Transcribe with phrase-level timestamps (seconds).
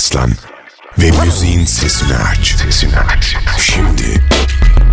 [0.00, 0.30] yaslan
[0.98, 2.54] ve müziğin sesini aç.
[2.56, 3.36] Sesini aç.
[3.58, 4.22] Şimdi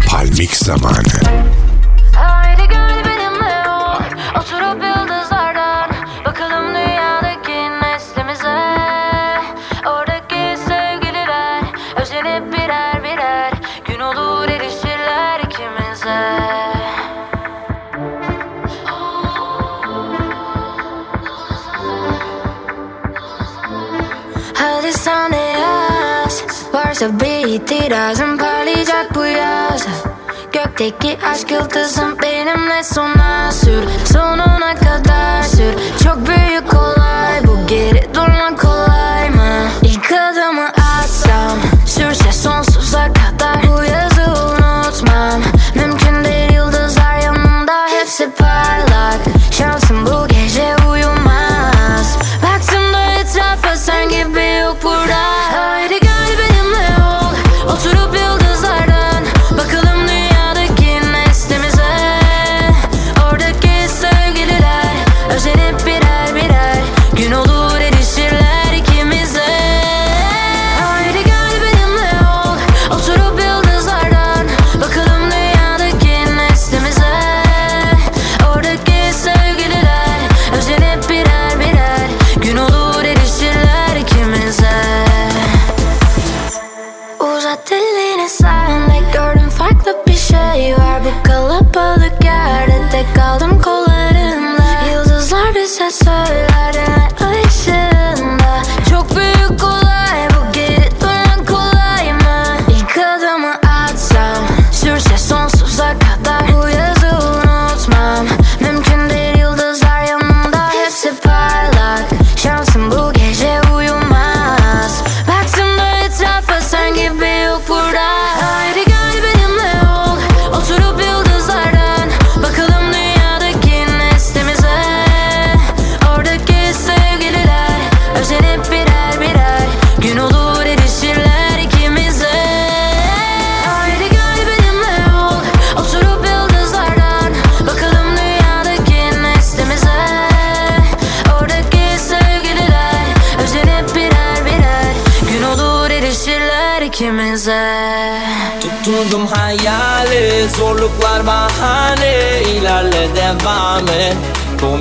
[0.07, 1.21] Palmik zamanı.
[27.88, 29.88] İtirazın parlayacak bu yaz.
[30.52, 33.84] Gökteki aşk yıldızım benimle sona sür.
[34.14, 35.73] Sonuna kadar sür.
[36.04, 38.06] Çok büyük olay bu geri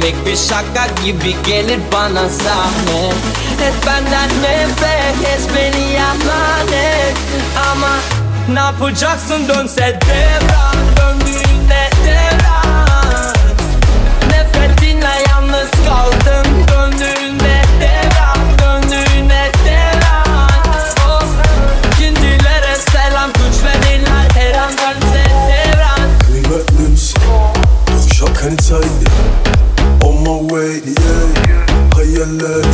[0.00, 3.14] Komik bir şaka gibi gelir bana zahmet.
[3.62, 7.16] Et benden nefret et beni yalan et.
[7.70, 7.92] Ama
[8.52, 9.48] ne yapacaksın?
[9.48, 13.34] Dönse devran Döndüğünde devran.
[14.30, 20.50] Nefretinle yalnız kaldım Döndüğünde devran Döndüğünde devran.
[21.08, 21.22] Oh,
[21.92, 26.18] İkincilere selam güç verirler Her an dönse devran.
[26.26, 27.20] Kıymetli misin?
[28.20, 28.34] Doch
[32.36, 32.66] Leb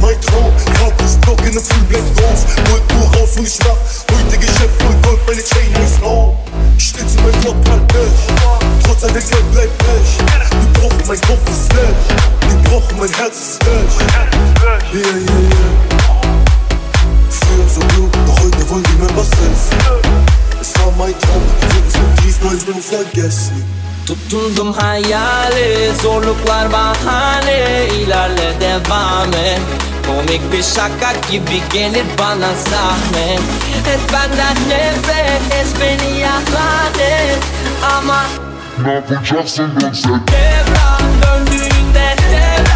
[0.00, 3.76] mein Traum Grad ist Block in ne Fullblack drauf Gold nur und ich mach
[4.16, 6.36] Heute Geschäft voll Gold, meine Chain ist raum
[6.78, 7.56] Steht in mein Kopf
[9.14, 10.20] nicht der Geld bleibt nicht
[10.52, 11.94] Die brauchen mein Kopf ist leer
[12.42, 13.96] Die brauchen mein Herz ist Flash
[14.92, 15.74] Yeah, yeah, yeah
[17.30, 17.80] Früher so
[18.26, 19.76] doch heute wollen die Member selfie
[20.60, 23.64] Es war mein Traum, wir sind diesmal nur vergessen
[24.06, 29.60] Tutundum hayali Zorluklar bahane ilerle devam et.
[30.06, 33.40] Komik bir şaka gibi gelir bana zahmet
[33.92, 36.92] Et benden nefret et beni yalan
[37.96, 38.22] Ama
[38.84, 42.75] Ne yapacaksın dönse devran döndüğünde devran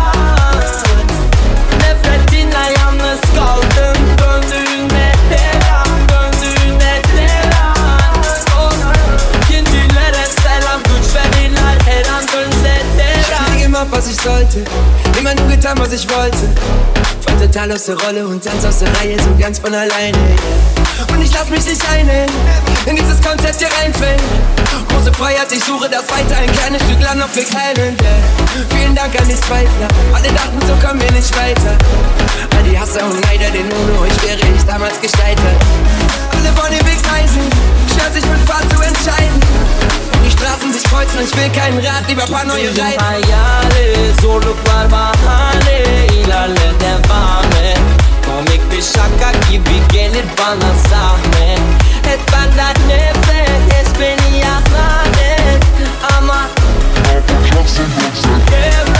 [13.90, 14.64] gemacht, was ich sollte.
[15.18, 16.36] Immer nur getan, was ich wollte.
[17.26, 20.18] Fall total aus der Rolle und tanz aus der Reihe so ganz von alleine.
[21.12, 22.30] Und ich lass mich nicht einhängen,
[22.86, 24.20] in dieses Konzept hier reinfällen.
[24.88, 28.00] Große Freiheit, ich suche das weiter, ein kleines Stück Land auf Big Island.
[28.00, 28.76] Yeah.
[28.76, 31.76] Vielen Dank an die Zweifler, alle dachten, so kommen wir nicht weiter.
[32.56, 36.29] All die Hasser und Neider, den ohne euch wäre ich damals gescheitert.
[36.40, 37.42] Alle wollen den Weg reisen,
[37.92, 39.40] schwer sich mit Fahrt zu entscheiden.
[40.24, 43.04] Die Straßen sich kreuzen, ich will keinen Rat, lieber paar neue Tutundum Reifen.
[43.04, 47.80] hayali Zorluklar bahane ilerle devam et
[48.24, 51.60] Komik bir şaka gibi gelir bana zahmet
[52.12, 55.64] Et benden nefret et beni yalan et
[56.16, 56.48] Ama.
[57.04, 58.99] Ne yapacaksın dönse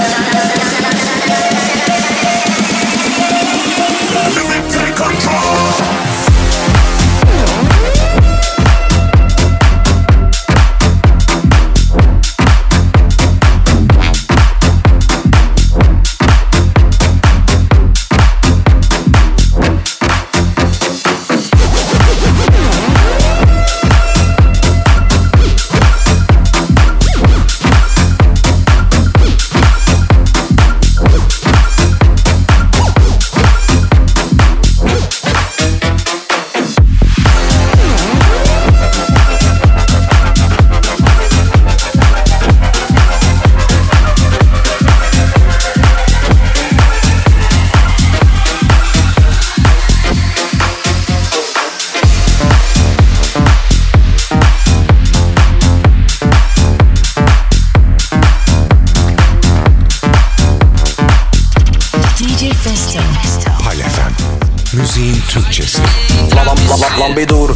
[67.11, 67.50] Zombie duro.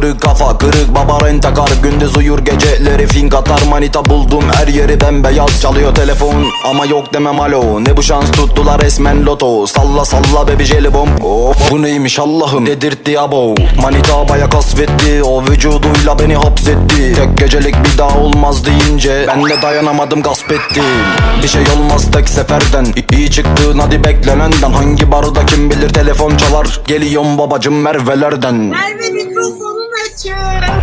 [0.00, 3.62] Kırık kafa Kırık baba rentakar Gündüz uyur geceleri fink atar.
[3.70, 5.62] Manita buldum her yeri bembeyaz.
[5.62, 6.34] Çalıyor telefon
[6.64, 7.84] ama yok demem alo.
[7.84, 8.30] Ne bu şans?
[8.30, 9.66] Tuttular resmen loto.
[9.66, 12.66] Salla salla bebi jelibom oh, Bu neymiş Allah'ım?
[12.66, 13.54] Dedirtti abo.
[13.82, 15.22] Manita baya kasvetti.
[15.22, 17.14] O vücuduyla beni hapsetti.
[17.14, 20.84] Tek gecelik bir daha olmaz deyince Ben de dayanamadım gasp ettim.
[21.42, 22.86] Bir şey olmaz tek seferden.
[23.12, 26.80] İyi çıktın hadi beklenenden Hangi barda kim bilir telefon çalar?
[26.86, 28.54] Geliyorum babacım Merve'lerden.
[28.54, 29.06] Merve
[29.36, 29.65] açıyor.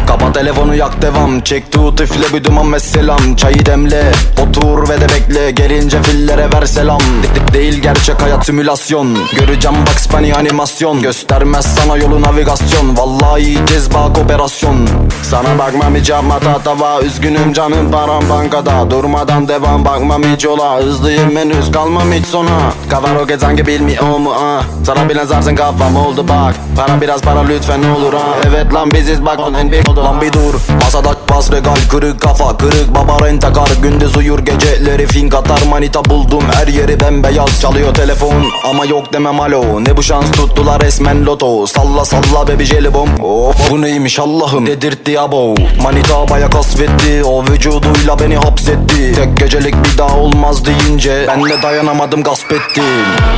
[0.08, 1.42] Kapa telefonu yak devam.
[1.42, 3.36] Çek tut üfle bir duman ve selam.
[3.36, 5.52] Çayı demle otur ve de bekle.
[5.52, 7.00] Gelince fillere ver selam.
[7.00, 9.18] De- de- Değil gerçek hayat simülasyon.
[9.40, 11.02] Göreceğim Bugs Bunny animasyon.
[11.02, 12.98] Göstermez sana yolu navigasyon.
[12.98, 14.88] Vallahi yiyeceğiz bak operasyon
[15.24, 18.92] Sana bakmam hiç yapma tatava Üzgünüm canım param bankada.
[18.92, 22.50] Durmadan devam bakmam hiç yola Hızlıyım henüz kalmam hiç sona.
[22.90, 24.64] Kafa roket sanki bilmiyor mu ah?
[24.86, 26.56] Sana bilen zarsın kafam oldu bak.
[26.76, 30.34] Para biraz para lütfen olur ha Evet lan biziz bak on NBA oldu Lan bir
[30.34, 30.54] dur.
[30.82, 32.96] Masada bas regal kırık kafa Kırık.
[32.96, 37.62] Baba rentakar Gündüz uyur geceleri fink atar Manita buldum her yeri bembeyaz.
[37.62, 39.84] Çalıyor telefon ama yok demem alo.
[39.84, 41.68] Ne bu şans tuttular resmen loto.
[41.68, 44.66] Salla salla bebi jelibom oh, Bu neymiş Allah'ım?
[44.66, 45.56] Dedirtti abo.
[45.84, 47.24] Manita baya kasvetti.
[47.24, 49.16] O vücuduyla beni hapsetti.
[49.16, 52.84] Tek gecelik bir daha olmaz deyince Ben de dayanamadım gasp ettim.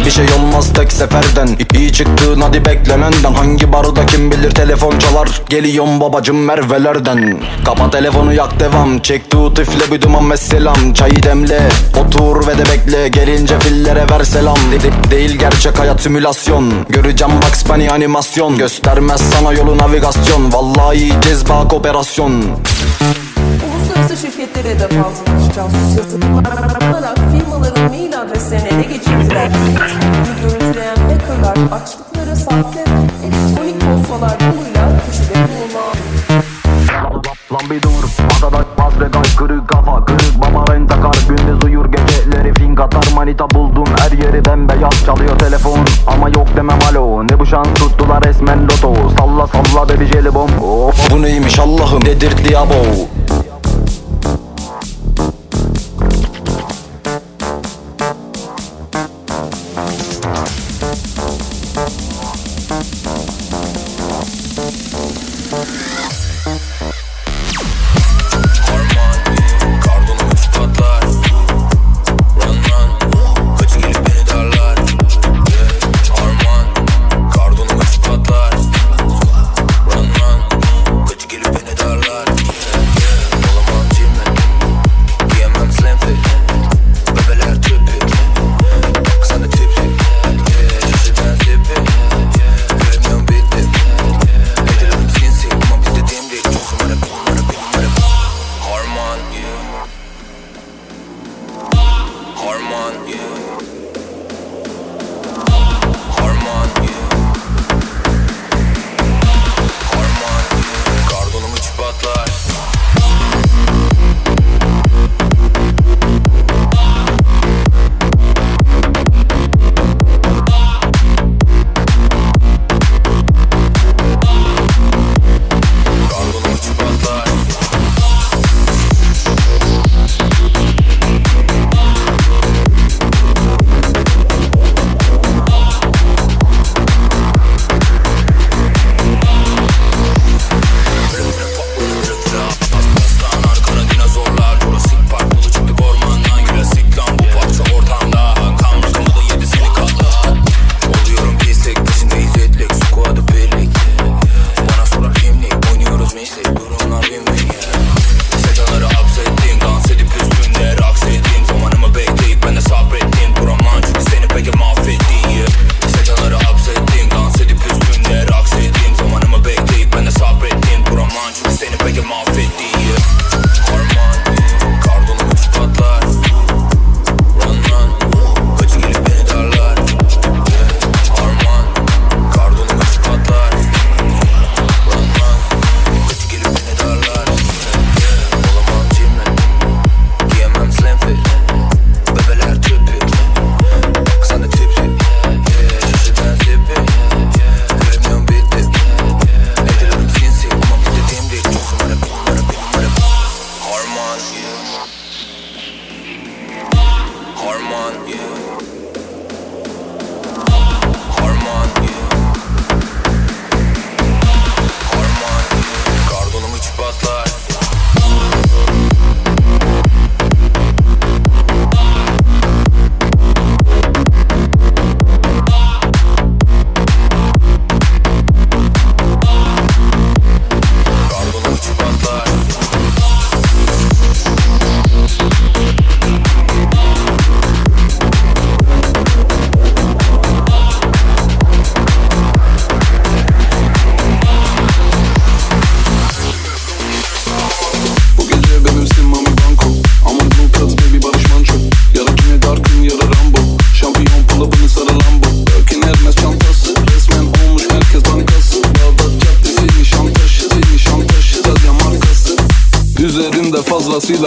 [0.06, 1.50] Bir şey olmaz tek seferden.
[1.74, 5.42] İyi çıktın hadi beklenenden Hangi barda kim bilir telefon çalar
[5.76, 7.40] Geliyorum babacım Merve'lerden.
[7.66, 9.00] Kapa telefonu yak devam.
[9.00, 10.94] Çek tut üfle bir duman ve selam.
[10.94, 11.60] Çayı demle
[12.06, 13.08] otur ve de bekle.
[13.08, 14.58] Gelince fillere ver selam.
[14.72, 16.74] De- de- Değil gerçek hayat simülasyon.
[16.90, 18.58] Göreceğim Bugs Bunny animasyon.
[18.58, 20.54] Göstermez sana yolu navigasyon.
[20.54, 22.32] Vallahi yiyeceğiz bak operasyon.
[22.32, 25.72] Uluslararası şirketlere hedef altına alacağız.
[25.96, 29.50] Sırtılarak firmaların mail adreslerini ele geçirdiler.
[30.42, 32.86] Görüntüleyen hackerlar açtıkları sahte
[37.70, 37.90] bir dur
[38.30, 43.08] Masada bas regal kırık kafa Kırık baba rentakar Gündüz uyur geceleri fink atar.
[43.16, 45.06] Manita buldum her yeri bembeyaz.
[45.06, 47.24] Çalıyor telefon ama yok demem alo.
[47.24, 48.94] Ne bu şans tuttular resmen loto.
[49.20, 50.50] Salla salla bebi jelibom.
[50.64, 52.06] Oh, Bu neymiş Allah'ım?
[52.06, 52.74] Dedirtti abo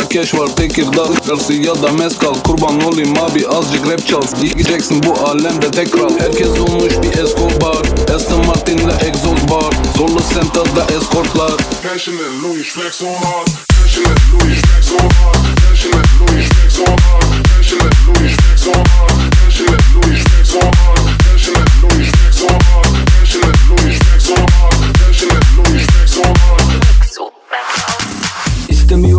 [0.08, 2.34] Fazlasıyla keş var Tekirdağ Garsı ya da mezkal.
[2.34, 4.22] Kurban olayım abi azıcık rap çal.
[4.42, 6.10] Yiyeceksin bu alemde tekrar.
[6.20, 7.82] Herkes olmuş bir Escobar
[8.14, 9.74] Aston Martin'le egzoz bar.
[9.96, 13.48] Zorlu semtada eskortlar Passionate Louis flex on hard.
[13.82, 15.44] Passionate Louis flex on hard.
[15.70, 17.44] Passionate Louis flex on hard.
[17.56, 19.32] Passionate Louis flex on hard.
[19.44, 20.87] Passionate Louis flex on hard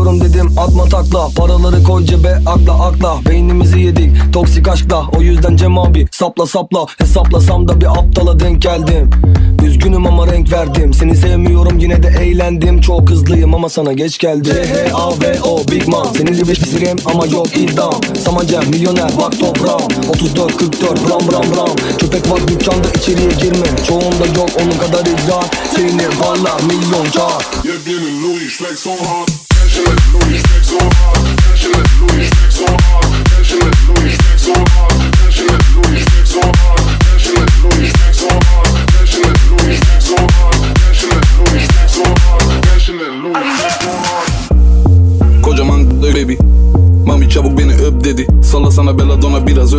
[0.10, 1.30] İstemiyorum dedim atma takla.
[1.36, 3.20] Paraları koy cebe akla akla.
[3.30, 5.08] Beynimizi yedik toksik aşkla.
[5.18, 6.86] O yüzden Cem abi sapla sapla.
[6.98, 9.10] Hesaplasam da bir aptala denk geldim.
[9.66, 10.94] Üzgünüm ama renk verdim.
[10.94, 12.82] Seni sevmiyorum yine de eğlendim.
[12.82, 16.08] Çok hızlıyım ama sana geç geldi C-H-A-V-O Big Man.
[16.18, 17.94] Seninle beş pisirim ama yok idam
[18.26, 19.88] Samacem milyoner bak toprağım.
[20.10, 23.68] 34 44 bram bram bram Köpek var dükkanda içeriye girme.
[23.88, 29.49] Çoğunda yok onun kadar icraat Seni valla milyon on hard Passionate Louis on hard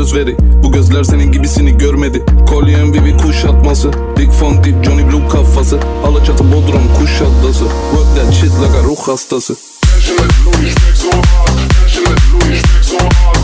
[0.01, 0.37] özveri.
[0.63, 2.25] Bu gözler senin gibisini görmedi.
[2.49, 3.91] Kolyem Vivi kuşatması.
[4.17, 5.79] Dick Funk Deep Johnny Blue kafası.
[6.07, 9.80] Alaçatı Bodrum kuş adası Work that ruh hastası.
[10.17, 11.51] Louis, so hard.
[11.83, 13.40] Angela Louise, so hard.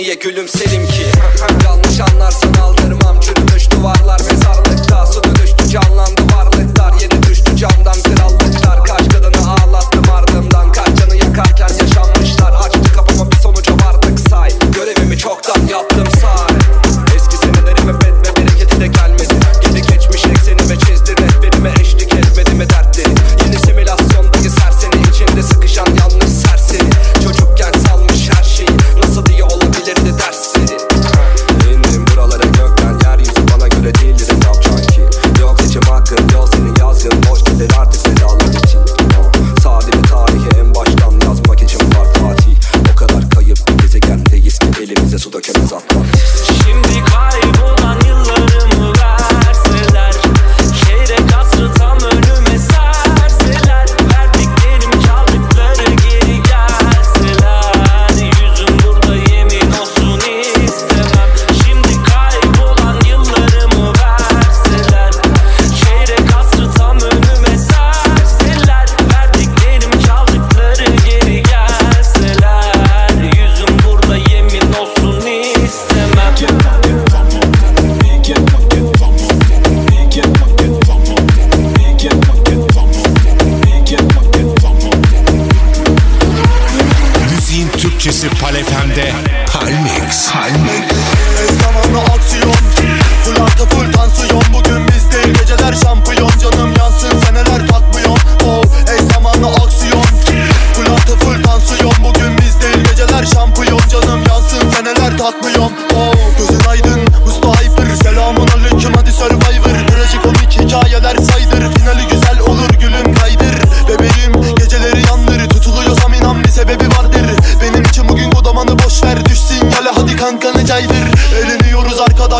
[0.00, 1.09] Niye gülümserim ki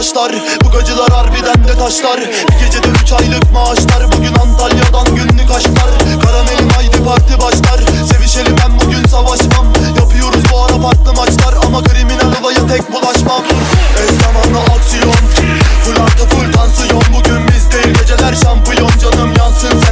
[0.00, 0.32] başlar
[0.64, 2.20] Bu gacılar harbiden de taşlar.
[2.20, 4.12] Bir gecede üç aylık maaşlar.
[4.12, 5.90] Bugün Antalya'dan günlük aşklar.
[6.22, 7.80] Karamelin haydi parti başlar.
[8.12, 9.66] Sevişelim ben bugün savaşmam.
[9.98, 11.54] Yapıyoruz bu ara farklı maçlar.
[11.66, 13.42] Ama kriminal olaya tek bulaşmam.
[14.02, 15.22] Eş zamanlı aksiyon.
[15.84, 17.02] Full artı full tansiyon.
[17.16, 18.90] Bugün biz değil geceler şampiyon.
[19.02, 19.89] Canım yansın seneler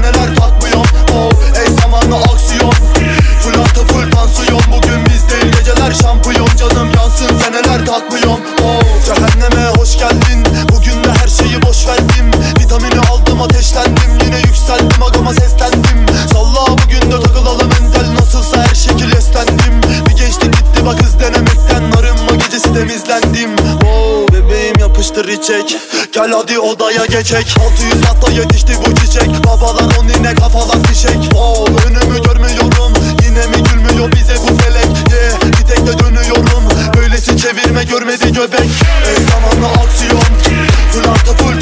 [9.99, 10.45] geldin.
[10.73, 12.31] Bugün de her şeyi boş verdim
[12.61, 14.19] Vitamini aldım ateşlendim.
[14.25, 16.07] Yine yükseldim agama seslendim.
[16.33, 18.15] Salla bugün de takılalım entel.
[18.15, 19.83] Nasılsa her şekil eslendim.
[20.09, 21.83] Bir gençlik gitti bak hız denemekten.
[21.99, 23.51] Arınma gecesi temizlendim.
[23.87, 25.77] Oh bebeğim yapıştır içek.
[26.13, 27.57] Gel hadi odaya geçek.
[27.67, 29.45] 600 hatta yetişti bu çiçek.
[29.47, 31.31] Babalar on yine kafalar fişek.
[31.37, 32.88] Oh önümü görmüyorum
[37.63, 38.71] çevirme görmedi göbek.
[39.13, 40.23] Eş zamanlı aksiyon.
[40.93, 41.58] Full artı full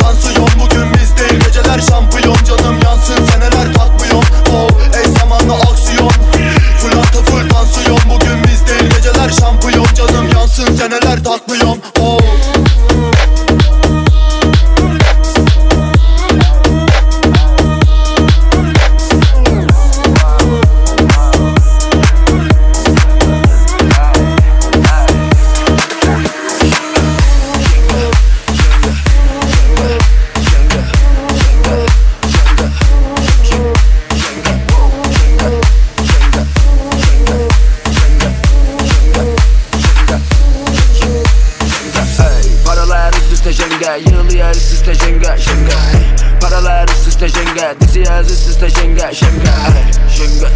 [47.28, 50.46] sen şenge Dizi yazısı sen şenge Şenge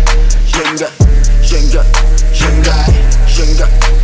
[2.41, 4.00] 上海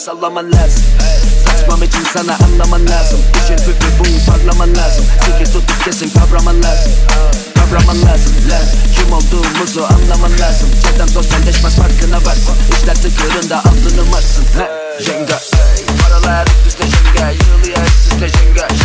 [0.00, 0.84] kıçını sallaman lazım.
[1.46, 3.20] Saçmam için sana anlaman lazım.
[3.44, 5.04] İşin fikri bu parlaman lazım.
[5.24, 6.92] Sıkı tutup kesin kavraman lazım.
[7.54, 8.32] Kavraman lazım.
[8.50, 10.68] Lan Kim olduğumuzu anlaman lazım.
[10.82, 14.44] Cidden sosyalleşmez farkına varsın İşler tıkırında altını varsın
[15.00, 15.38] Jenga.
[16.02, 17.30] Paralar üst üste jenga.
[17.30, 18.79] Yığılıyor üst üste jenga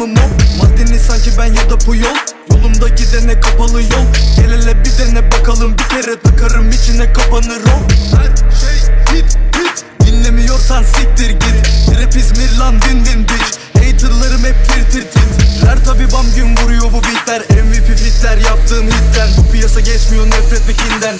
[0.00, 2.16] adamım o Maddeni sanki ben ya da puyol
[2.50, 4.06] Yolumda gidene kapalı yol.
[4.36, 7.76] Gel hele bir dene bakalım bir kere takarım içine kapanır o.
[8.16, 8.78] Her şey
[9.14, 9.84] hit hit.
[10.06, 12.00] Dinlemiyorsan siktir git.
[12.02, 13.58] Rap İzmir lan din din bitch.
[13.74, 17.40] Haterlarım hep tir tir titrer Tabi bam gün vuruyor bu beatler.
[17.40, 19.28] MVP fitler yaptığım hitten.
[19.38, 20.72] Bu piyasa geçmiyor nefret ve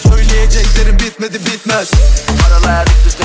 [0.08, 1.90] Söyleyeceklerim bitmedi bitmez.
[2.42, 3.24] Paralar üst üste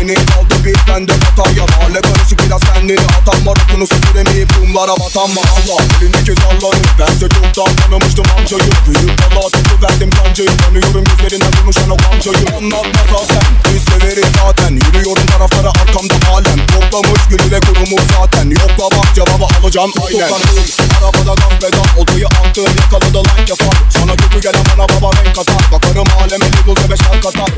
[0.00, 3.56] Seni aldı bir bende batarya Mahalle karışık biraz kendini atan var.
[3.64, 8.70] Okunusu süremeyip kumlara batan mı Allah elindeki zalları Bense çoktan tanımıştım amcayı.
[8.86, 10.56] Büyük bala tuttu verdim kancayı.
[10.56, 14.72] Tanıyorum gözlerinden konuşan o amcayı Anlatma sen biz severiz zaten.
[14.72, 18.50] Yürüyorum taraflara arkamda halen Toplamış gülü ve kurumuş zaten.
[18.50, 19.92] Yokla bak cevabı alacağım.
[20.06, 20.32] Aynen.
[20.96, 21.88] Arabada gaz pedal.
[21.98, 25.62] Odayı attım yakaladı like yapar Sana kötü gelen bana baba renk katar.
[25.72, 27.50] Bakarım aleme Lidl ve beşer katar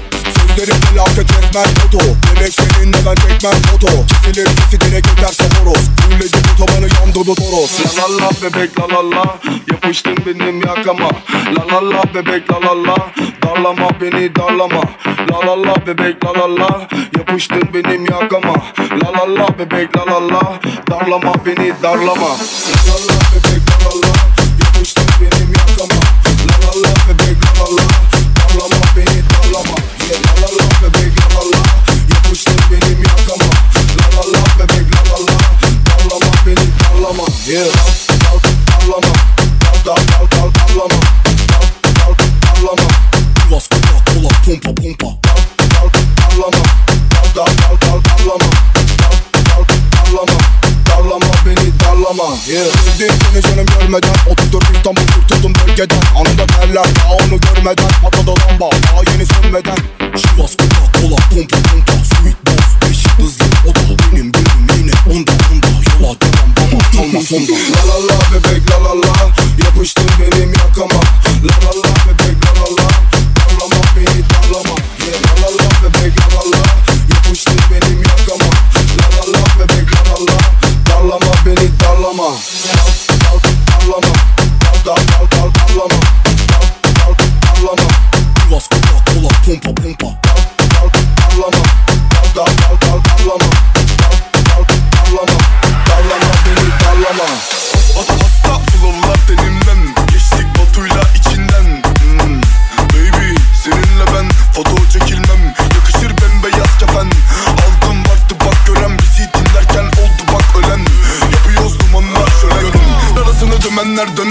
[0.57, 6.37] Sözlerim felaket resmen foto Bebek seninle ben çekmem foto Kesilir sesi direkt öterse horoz Fulledi
[6.49, 9.39] bu tabanı yandı bu toros La la la bebek la la la
[9.73, 11.11] Yapıştın benim yakama
[11.57, 12.97] La la la bebek la la la
[13.43, 14.83] Darlama beni darlama
[15.31, 16.89] La la la bebek la la la
[17.19, 18.55] Yapıştın benim yakama
[19.03, 20.61] La la la bebek la la la
[20.91, 22.31] Darlama beni darlama
[22.87, 24.15] La la la bebek la la la
[24.65, 26.01] Yapıştın benim yakama
[26.49, 27.85] La la la bebek la la la
[28.37, 31.61] Darlama beni darlama La la la bebek la la la
[32.15, 33.51] Yapıştın benim yakama
[33.99, 35.39] La la la bebek la la la
[35.87, 37.73] Darlama beni darlama Yeah
[38.09, 39.15] Dal dal darlama
[39.63, 41.01] Dal dal dal dal darlama
[41.53, 42.89] Dal dal darlama
[43.49, 45.41] Kuvas kola kola pompa pompa Dal
[45.73, 46.63] dal darlama
[47.11, 48.51] Dal dal dal dal darlama
[49.01, 49.17] Dal
[49.49, 50.62] dal darlama
[51.13, 52.65] Darlama beni darlama Yeah.
[52.99, 56.03] Sevdim seni canım görmeden 34 İstanbul kurtuldum bölgeden.
[56.17, 57.91] Anında derler ya onu görmeden.
[58.03, 59.77] Patladı lamba daha yeni sönmeden.
[60.01, 61.93] Şivas kola kola pompa pompa.
[62.05, 63.45] Sweet boss beşik hızlı.
[63.69, 63.81] O da
[64.13, 65.67] benim benim yine onda onda
[66.01, 67.53] Yola devam bana kalma sonda.
[67.53, 69.15] La la la bebek la la la.
[69.65, 71.01] Yapıştın benim yakama.
[71.45, 73.12] La la la bebek la la la
[82.13, 84.32] beni darlama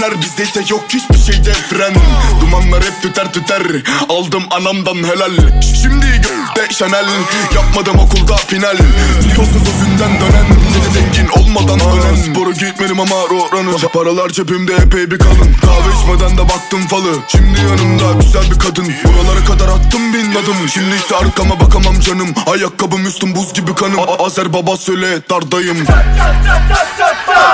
[0.02, 1.94] dümenler döner Bizde ise yok hiçbir şeyde fren
[2.40, 3.62] Dumanlar hep tüter tüter
[4.08, 5.60] Aldım anamdan helal.
[5.82, 7.06] Şimdi gökte Chanel
[7.54, 8.76] Yapmadım okulda final.
[9.24, 10.46] Biliyorsunuz özünden dönen
[10.92, 15.54] zengin olmadan ölen Spora gitmedim ama oranı Paralar cebimde epey bir kalın.
[15.60, 17.12] Kahve içmeden de baktım falı.
[17.28, 18.94] Şimdi yanımda güzel bir kadın.
[19.04, 22.28] Buralara kadar attım bin adım Şimdi ise arkama bakamam canım.
[22.46, 24.00] Ayakkabım üstüm buz gibi kanım.
[24.00, 25.76] A- Azer baba söyle dardayım.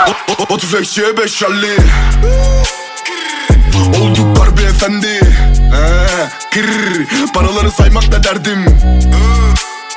[0.08, 1.76] O- o- O tüfekçiye beş ralli
[4.00, 5.20] Olduk harbi efendi
[5.72, 8.64] He, kır, Paraları saymak da derdim.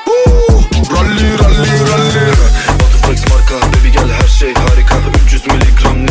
[0.05, 0.63] Huu,
[0.95, 2.31] Ralli ralli ralli
[2.79, 3.67] Butterflex marka.
[3.67, 4.95] Baby gel her şey harika.
[5.25, 6.05] 300 miligram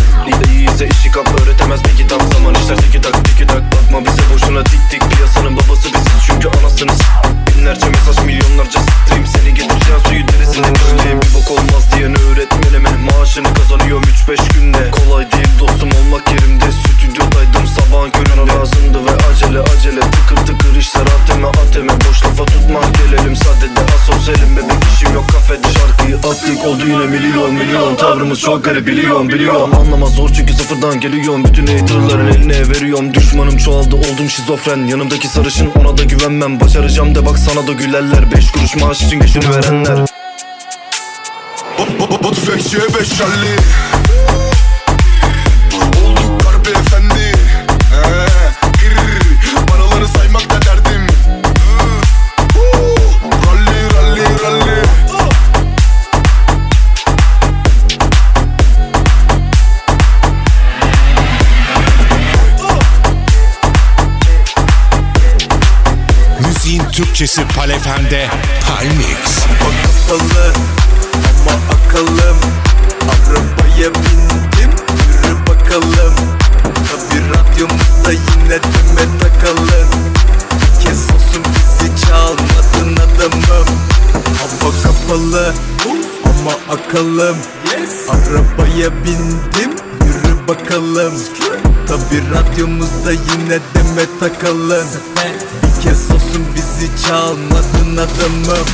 [0.61, 1.81] ne iyiyse işi kap öğretemez.
[1.85, 3.62] Bir kitap Zaman işler tiki tak tiki tak.
[3.73, 6.99] Bakma bize boşuna dik dik Piyasanın babası biziz çünkü anasınız
[7.46, 9.27] Binlerce mesaj milyonlarca stream.
[9.27, 11.20] Seni getireceğin suyu derisine kışlayayım.
[11.23, 12.90] Bir bok olmaz diyen öğretmenime.
[12.90, 14.90] Maaşını kazanıyorum 3-5 günde.
[14.90, 16.73] Kolay değil dostum olmak yerimde
[17.11, 20.01] Stüdyodaydım sabahın köründe Lazımdı ve acele acele.
[20.01, 25.68] Tıkır tıkır işler ateme ateme Boş lafa tutma gelelim sadede Asosyalim bebek işim yok kafede
[25.73, 26.66] Şarkıyı attık.
[26.66, 27.96] Oldu yine milyon milyon.
[27.96, 29.75] Tavrımız çok garip biliyorum biliyorum.
[29.75, 31.44] Anlamaz zor çünkü sıfırdan geliyorum.
[31.44, 33.14] Bütün haterların eline veriyorum.
[33.14, 34.87] Düşmanım çoğaldı oldum şizofren.
[34.87, 36.61] Yanımdaki sarışın ona da güvenmem.
[36.61, 38.33] Başaracağım de bak sana da gülerler.
[38.37, 39.99] Beş kuruş maaş için gücünü verenler.
[42.23, 43.09] Bu- tüfekçiye beş
[46.70, 47.33] ralli Olduk harbi efendi
[47.90, 48.26] He,
[48.72, 51.06] kır, Paraları saymak da derdim
[66.46, 68.28] Müziğin Türkçesi Palefem'de
[68.68, 69.44] Palmix.
[70.09, 70.52] kapalı
[71.24, 72.37] ama akalım
[73.11, 74.70] Arabaya bindim
[75.09, 76.30] yürü bakalım
[77.61, 79.88] Tabi radyomuzda yine deme takalım.
[80.53, 83.66] Bir kez olsun bizi çalmadın adamım.
[84.38, 85.55] Hava kapalı
[86.25, 87.37] ama akalım.
[88.09, 91.14] Arabaya bindim yürü bakalım.
[91.88, 94.87] Tabi radyomuzda yine deme takalım.
[95.62, 98.66] Bir kez olsun bizi çalmadın adamım.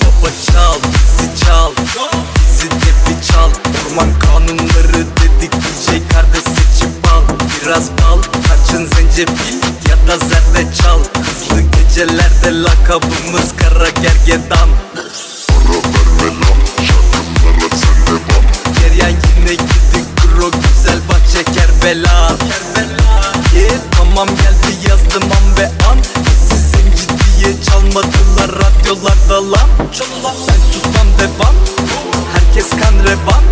[0.00, 1.72] Baba çal, bizi çal.
[2.48, 3.50] Bizi de bir çal.
[3.90, 7.22] Orman kanunları dedik DJ kardeş seçip al
[7.62, 8.03] Biraz
[9.14, 14.68] tarçın zencefil ya da zerdeçal Hızlı gecelerde lakabımız kara gergedan.
[18.80, 22.36] Ceryan yine gidik kuro güzel bahçe Kerbela
[23.54, 25.98] Yeah, tamam geldi yazdım an ve an.
[26.48, 29.68] Siz zenci diye çalmadılar radyolarda lan.
[30.48, 31.54] Ben susmam devam
[32.32, 33.44] Herkes kan revan.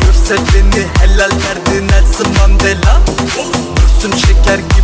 [0.00, 3.00] Görse beni helal verdi Nelson Mandela.
[4.02, 4.81] Görsün şeker gibi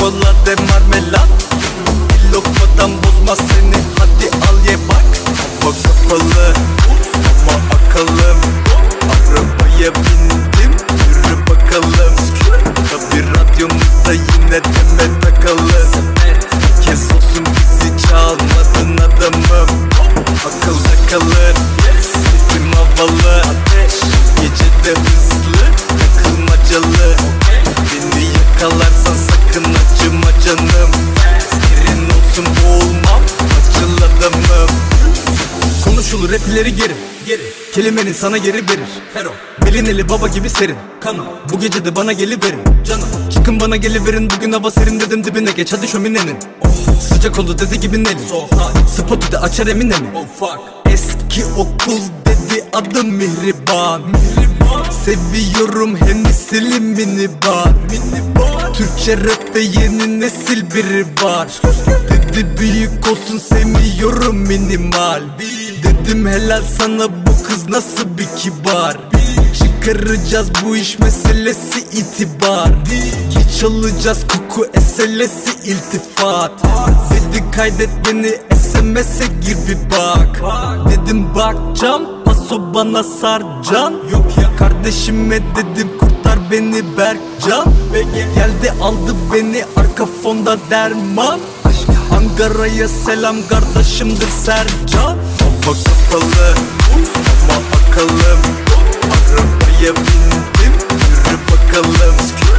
[0.00, 1.28] şokolade marmelat.
[2.08, 3.76] Bir lokmadan bozmaz seni.
[3.98, 5.04] Hadi al ye bak.
[5.62, 6.54] Hava kapalı.
[7.48, 8.38] Ama akalım.
[9.12, 10.72] Arabaya bindim.
[11.08, 12.14] Yürü bakalım.
[12.90, 15.09] Tabi radyomuzda yine deme
[36.80, 36.94] İleri
[37.26, 37.42] geri
[37.74, 38.88] Kelimenin sana geri verir.
[39.14, 39.32] Fero
[39.66, 40.76] Belin eli baba gibi serin.
[41.00, 41.24] Kanım.
[41.52, 42.60] Bu gece de bana geliverin.
[42.84, 43.08] Canım.
[43.30, 44.30] Çıkın bana geliverin.
[44.36, 45.72] Bugün hava serin dedim dibine geç.
[45.72, 46.36] Hadi şöminenin.
[47.00, 48.26] Sıcak oldu dedi gibi Nelly
[48.96, 50.08] Spotu da açar emine mi
[50.92, 54.02] Eski okul dedi adım Mihriban.
[55.04, 57.72] Seviyorum hem silimini bar
[58.74, 61.48] Türkçe rapte yeni nesil biri var.
[62.10, 65.22] Dedi büyük olsun sevmiyorum minimal
[65.82, 68.96] Dedim helal sana bu kız nasıl bir kibar?
[69.58, 72.68] Çıkaracağız bu iş meselesi itibar.
[73.34, 76.52] Geç alacağız koku eselesi iltifat.
[77.10, 80.40] Dedi kaydet beni SMS'e gir bir bak.
[80.90, 87.64] Dedim bakcam paso bana sarcan Yok ya kardeşime dedim kurtar beni Berkcan.
[88.34, 91.40] Geldi aldı beni arka fonda derman.
[92.16, 95.16] Ankara'ya selam kardeşimdir Sercan
[95.70, 96.54] Hava kapalı
[97.14, 98.40] ama akalım
[99.12, 102.16] Arabaya bindim yürü bakalım.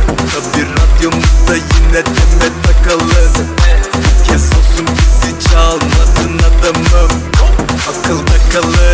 [0.08, 3.48] Tabi radyomuzda yine deme takalım.
[4.28, 7.12] Kez olsun bizi çalmadın adamım.
[7.90, 8.91] Akılda kalır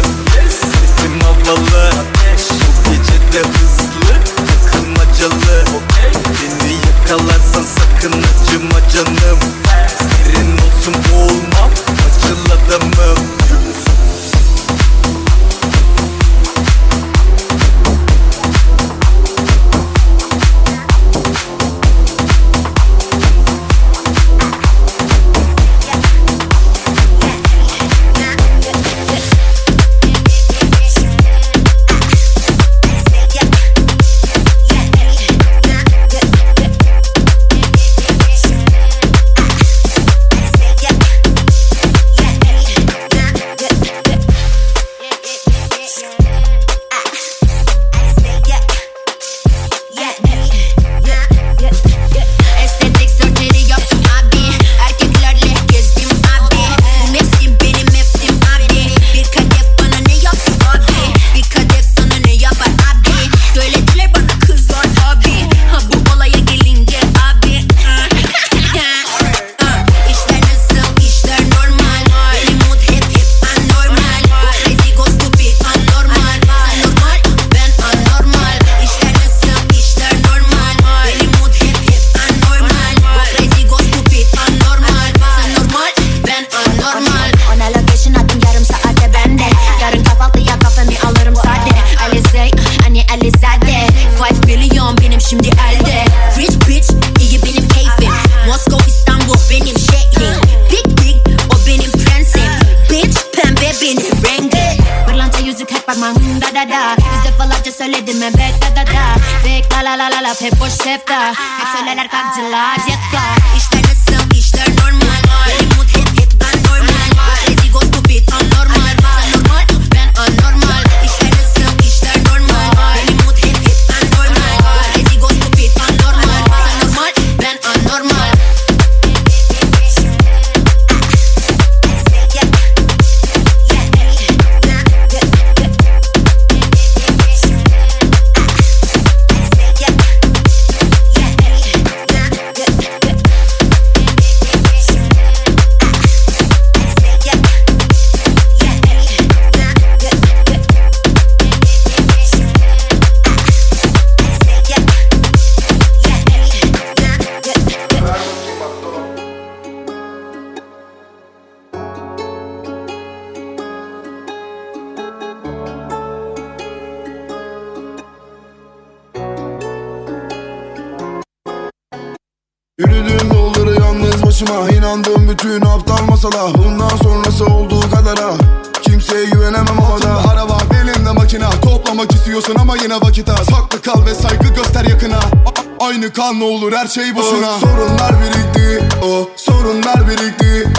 [186.40, 187.50] ne olur her şey boşuna.
[187.56, 190.70] oh, Sorunlar birikti oh, Sorunlar birikti.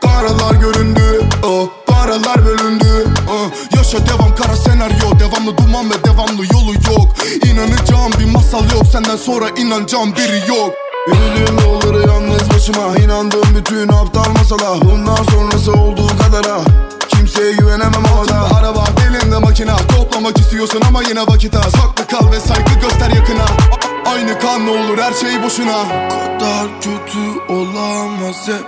[0.00, 3.06] Karalar göründü oh, Paralar bölündü.
[3.30, 5.18] Oh, Yaşa devam kara senaryo.
[5.20, 7.14] Devamlı duman ve devamlı yolu yok.
[7.44, 10.74] İnanacağım bir masal yok Senden sonra inanacağım biri yok.
[11.08, 12.96] Yürüdüğüm yolları yalnız başıma.
[12.96, 14.80] İnandığım bütün aptal masala.
[14.80, 16.60] Bundan sonrası olduğu kadara.
[17.08, 22.40] Kimseye güvenemem havada Araba belinde makina Toplamak istiyorsun ama yine vakit az Haklı kal ve
[22.40, 23.42] saygı göster yakına.
[23.44, 25.84] A- Aynı kan ne olur her şey boşuna.
[25.84, 28.66] Bu kadar kötü olamaz hep.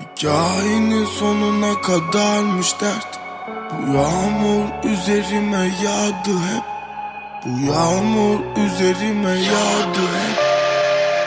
[0.00, 3.20] Hikayenin sonuna kadarmış dert.
[3.72, 6.64] Bu yağmur üzerime yağdı hep.
[7.44, 10.41] Bu yağmur üzerime yağdı hep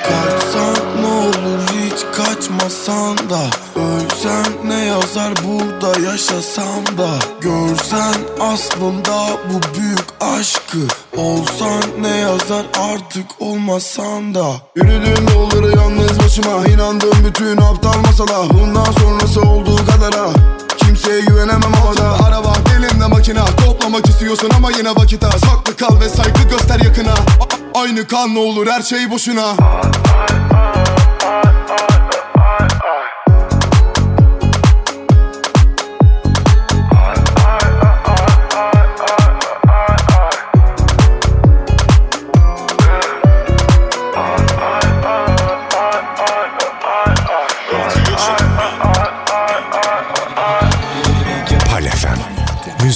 [0.07, 3.41] Kaçsan ne olur hiç kaçmasan da.
[3.75, 7.09] Ölsen ne yazar burada yaşasam da.
[7.41, 10.77] Görsen aslında bu büyük aşkı.
[11.17, 14.45] Olsan ne yazar artık olmasan da.
[14.75, 18.49] Yürüdüğüm yolları yalnız başıma inandığım bütün aptal masala.
[18.49, 20.29] Bundan sonrası olduğu kadara
[21.05, 25.43] Kimseye güvenemem havada Araba belinde makina Toplamak istiyorsun ama yine vakit az.
[25.43, 27.11] Haklı kal ve saygı göster yakına.
[27.13, 29.53] A- Aynı kan ne olur her şey boşuna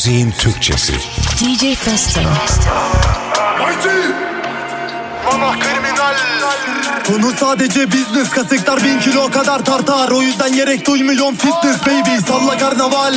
[0.09, 0.93] Müziğin Türkçesi.
[1.39, 2.21] DJ Festo.
[7.07, 10.09] Konu sadece business Kasıklar bin kilo kadar tartar.
[10.11, 12.25] O yüzden gerek duymuyorum fitness baby.
[12.27, 13.13] Salla karnaval.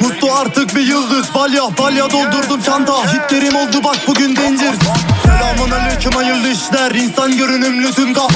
[0.00, 1.34] Muslu artık bir yıldız.
[1.34, 3.14] Balya balya doldurdum çanta.
[3.14, 4.74] Hitlerim oldu bak bugün danger.
[5.22, 6.90] Selamun aleyküm hayırlı işler.
[6.90, 8.32] İnsan görünümlü tüm gaf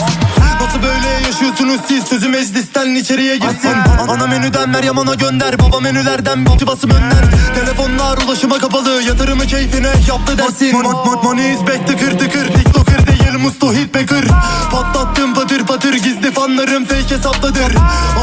[0.61, 2.04] Nasıl böyle yaşıyorsunuz siz.
[2.04, 3.74] Sözü meclisten içeriye girsin
[4.09, 5.59] Ana menüden Meryem ana gönder.
[5.59, 7.24] Baba menülerden basım önler.
[7.54, 9.02] Telefonlar ulaşıma kapalı.
[9.02, 10.72] Yatırımı keyfine yaptı dersin.
[10.72, 14.24] Mon mon Money is back tıkır tıkır TikToker değil musto hitmaker
[14.72, 17.74] Patlattım patır patır Gizli fanlarım fake hesaptadır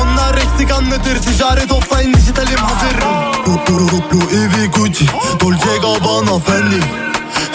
[0.01, 1.21] Onlar eksik anlatır.
[1.21, 2.93] Ticaret offline dijitalim hazır.
[4.63, 5.05] Louis Gucci
[5.39, 7.03] Dolce Gabbana Fendi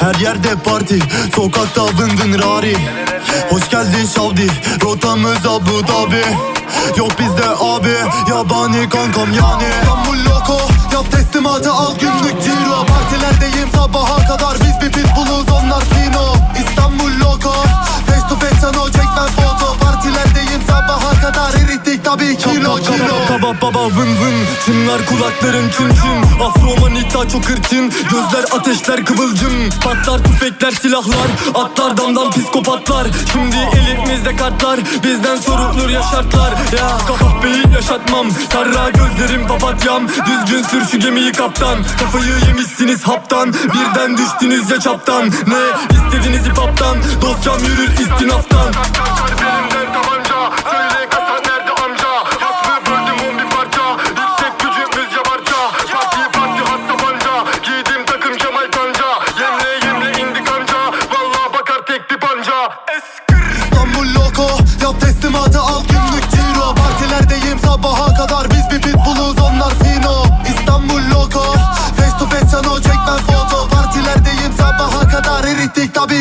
[0.01, 0.99] her yerde parti
[1.35, 2.77] Sokakta vın vın rari.
[3.51, 4.47] Hoş geldin Şavdi
[4.85, 6.25] Rotamız Abu Dhabi.
[6.97, 7.95] Yok bizde abi
[8.31, 9.65] Yabani kankam yani.
[9.83, 10.61] İstanbul loko
[10.93, 12.87] Yap teslimatı al günlük ciro.
[12.87, 17.53] Partilerdeyim sabaha kadar Biz bir pitbulluz onlar fino İstanbul loko
[18.07, 19.77] Face to face sen o çekmez foto.
[19.81, 23.27] Partilerdeyim sabaha kadar Erittik tabii kilo kilo.
[23.29, 27.93] Kaba baba vın vın Çınlar kulakların çın çın Afro manita çok hırçın.
[28.11, 29.53] Gözler ateşler kıvılcım.
[29.85, 33.07] Patlar tüfekler silahlar Atlar damdan psikopatlar.
[33.33, 36.51] Şimdi elimizde kartlar Bizden sorulur ya şartlar.
[36.51, 40.09] Ya kahpeyi yaşatmam Karra gözlerim papatyam.
[40.09, 41.79] Düzgün sür şu gemiyi kaptan.
[41.99, 43.53] Kafayı yemişsiniz haptan.
[43.53, 45.27] Birden düştünüz ya çaptan.
[45.27, 48.73] Ne istediniz hip hop'tan Dosyam yürür istinaftan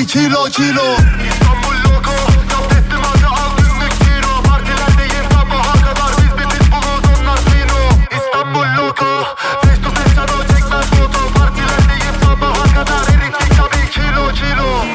[0.07, 0.95] Erittik tabii kilo kilo
[1.29, 2.11] İstanbul loko
[2.51, 9.23] Yap teslimatı al günlük ciro Partilerdeyim sabaha kadar Biz bir pitbulluz onlar fino İstanbul loko
[9.61, 14.85] Face to face sen o çekmez foto Partilerdeyim sabaha kadar Erittik tabii kilo kilo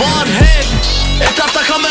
[0.00, 0.51] Var hep Etrafta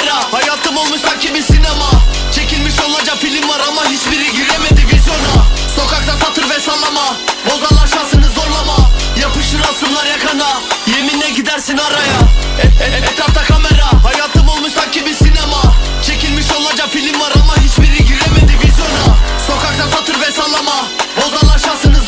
[0.02, 1.92] kamera Hayatım olmuş sanki bir sinema.
[2.32, 5.46] Çekilmiş olacak film var ama hiçbiri giremedi vizyona.
[5.76, 7.16] Sokakta satır ve sallama.
[7.46, 8.90] Bozarlar şansını zorlama.
[9.22, 10.62] Yapışır asımlar yakana.
[10.88, 12.20] Yeminle gidersin araya.
[12.64, 14.04] E- e- Etrafta kamera.
[14.04, 15.62] Hayatım olmuş sanki bir sinema.
[16.08, 19.18] Çekilmiş olacak film var ama hiçbiri giremedi vizyona.
[19.48, 20.86] Sokakta satır ve sallama.
[21.18, 22.01] Bozarlar şansını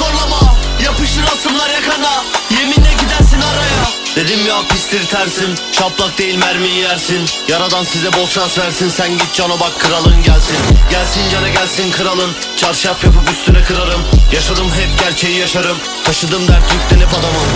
[4.53, 5.55] ya pis tersin.
[5.71, 7.25] Şaplak değil mermiyi yersin.
[7.47, 8.89] Yaradan size bol şans versin.
[8.89, 10.57] Sen git cano bak kralın gelsin.
[10.89, 12.31] Gelsin cana gelsin kralın.
[12.57, 14.01] Çarşaf yapıp üstüne kırarım.
[14.33, 15.77] Yaşadım hep gerçeği yaşarım.
[16.05, 17.47] Taşıdım dert yüklenip adamım.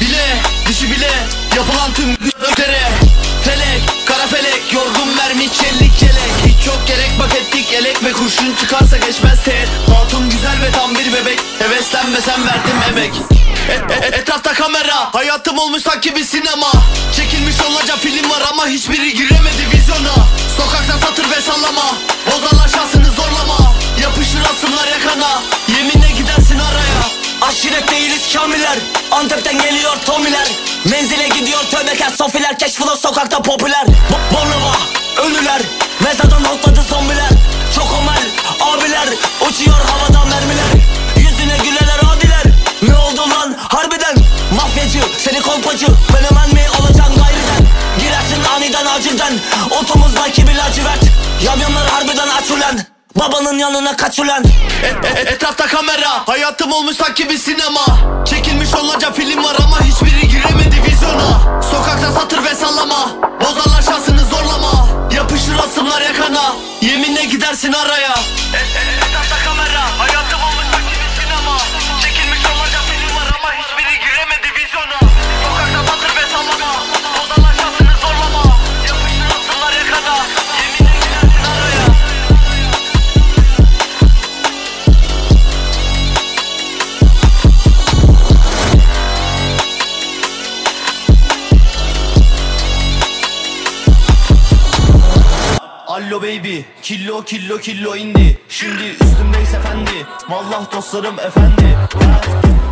[0.00, 0.36] Bile
[0.68, 1.10] dişi bile
[1.56, 2.12] Yapılan tüm
[2.52, 2.88] ötere
[3.44, 6.32] Felek kara felek Yorgun mermi çellik yelek.
[6.46, 8.04] Hiç yok gerek bak ettik elek.
[8.04, 9.68] Ve kurşun çıkarsa geçmez teğet.
[9.94, 11.38] Hatun güzel ve tam bir bebek.
[11.58, 13.12] Heveslenmesem verdim emek.
[13.68, 15.14] E- e- Etrafta kamera.
[15.14, 16.72] Hayatım olmuş sanki bir sinema.
[17.16, 20.14] Çekilmiş onlarca film var ama hiçbiri giremedi vizyona.
[20.56, 21.94] Sokakta satır ve sallama.
[22.26, 23.74] Bozarlar şansını zorlama.
[24.02, 25.42] Yapışır asımlar yakana.
[25.68, 27.06] Yeminle gidersin araya.
[27.42, 28.78] Aşiret değiliz kamiler
[29.10, 30.48] Antep'ten geliyor tomiler.
[30.84, 33.84] Menzile gidiyor tövbekar sofiler Keşfıla sokakta popüler.
[33.86, 34.76] Bo- Bornova
[35.24, 35.62] ölüler
[36.00, 37.28] Mezardan hopladı zombiler.
[37.74, 38.22] Çok omel
[38.60, 39.08] abiler
[39.48, 40.72] Uçuyor havada mermiler.
[41.16, 42.42] Yüzüne güleler adiler.
[42.82, 43.56] Ne oldu lan?
[43.58, 44.16] Harbiden
[44.56, 45.86] Mafyacı seni kolpacı.
[45.86, 47.66] Fenomen mi olacaksın gayriden?
[48.00, 49.32] Girersin aniden acilden.
[49.70, 51.00] Otomuzdaki bir lacivert.
[51.42, 52.78] Yamyamlar harbiden aç ulan.
[53.16, 54.44] Babanın yanına kaç ulan.
[54.82, 56.28] E- e- Etrafta kamera.
[56.28, 57.86] Hayatım olmuş sanki bir sinema.
[58.30, 61.62] Çekilmiş onlarca film var ama hiçbiri giremedi vizyona.
[61.62, 63.08] Sokakta satır ve sallama.
[63.40, 64.88] Bozarlar şansını zorlama.
[65.14, 66.52] Yapışır asımlar yakana.
[66.80, 68.14] Yeminle gidersin araya.
[69.08, 70.25] Etrafta kamera Hayatım
[95.96, 98.38] Allo baby, killo killo killo indi.
[98.48, 101.78] Şimdi üstümdeyiz efendi, vallah dostlarım efendi.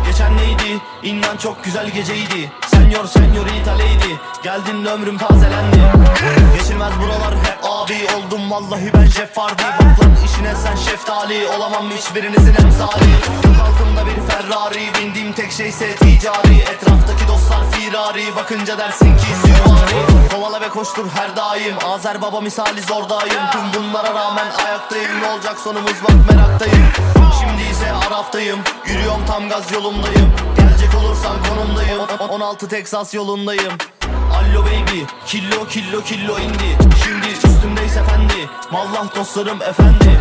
[0.05, 2.51] Geçen neydi, inan çok güzel geceydi.
[2.67, 4.13] Senyor senyorita lady,
[4.43, 5.77] geldin ömrüm tazelendi.
[6.57, 8.51] Geçilmez buralar hep abi oldum.
[8.51, 11.89] Vallahi ben Jeff Hardy Bak lan işine sen şeftali, olamam.
[11.97, 13.11] Hiçbirinizin emsali
[13.45, 16.55] Yok altımda bir Ferrari, bindiğim tek şeyse ticari.
[16.59, 20.29] Etraftaki dostlar firari, bakınca dersin ki süvari.
[20.31, 23.43] Kovala ve koştur her daim, Azer baba misali zordayım.
[23.51, 26.87] Tüm bunlara rağmen ayaktayım, ne olacak sonumuz bak meraktayım.
[27.39, 30.31] Şimdi ise Araf'tayım, yürüyorum tam gaz yolundayım.
[30.57, 33.73] Gelecek olursan konumdayım, O- 16 Texas yolundayım.
[34.33, 36.77] Allo baby, killo killo killo indi.
[37.03, 40.19] Şimdi üstümdeyiz efendi, mallah dostlarım efendi.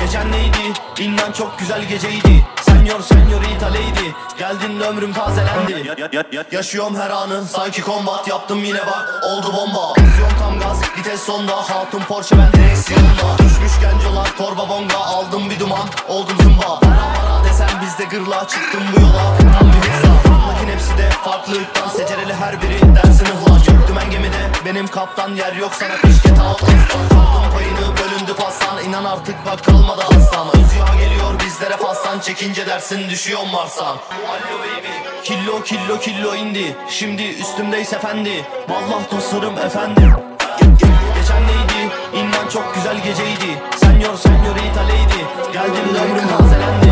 [0.00, 2.46] Geçen neydi, inan çok güzel geceydi.
[2.60, 5.72] Senyor senyorita lady, geldin ömrüm tazelendi.
[5.72, 9.24] Ya, ya, ya, Yaşıyorum her anı, sanki kombat yaptım yine bak.
[9.24, 11.56] Oldu bomba, Basıyorum tam gaz, vites sonda.
[11.56, 13.38] Hatun Porsche ben direksiyonda.
[13.38, 14.96] Düşmüş gencolar, torba bonga.
[14.96, 16.80] Aldım bir duman, oldum zımba.
[16.80, 18.48] Para para desem bizde gırla.
[18.48, 20.15] Çıktım bu yola, tam bir hızla
[20.76, 25.72] hepsi de farklılıktan Secereli her biri dersin ıhla Yok dümen gemide, benim kaptan Yer yok
[25.74, 25.96] sana.
[25.96, 28.84] Pişket altın Aldım payını, bölündü pastan.
[28.84, 30.48] İnan artık bak kalmadı aslan.
[30.48, 32.20] Öz yağ geliyor bizlere fastan.
[32.20, 33.84] Çekince dersin düşüyor Mars'tan.
[33.86, 35.22] Allo baby.
[35.24, 36.76] Killo killo killo indi.
[36.88, 38.44] Şimdi üstümdeyiz efendi.
[38.68, 40.35] Vallah dostlarım efendim?
[42.46, 43.58] İnan çok güzel geceydi.
[43.76, 46.86] Senyor senyorita lady Geldin ömrüm tazelendi.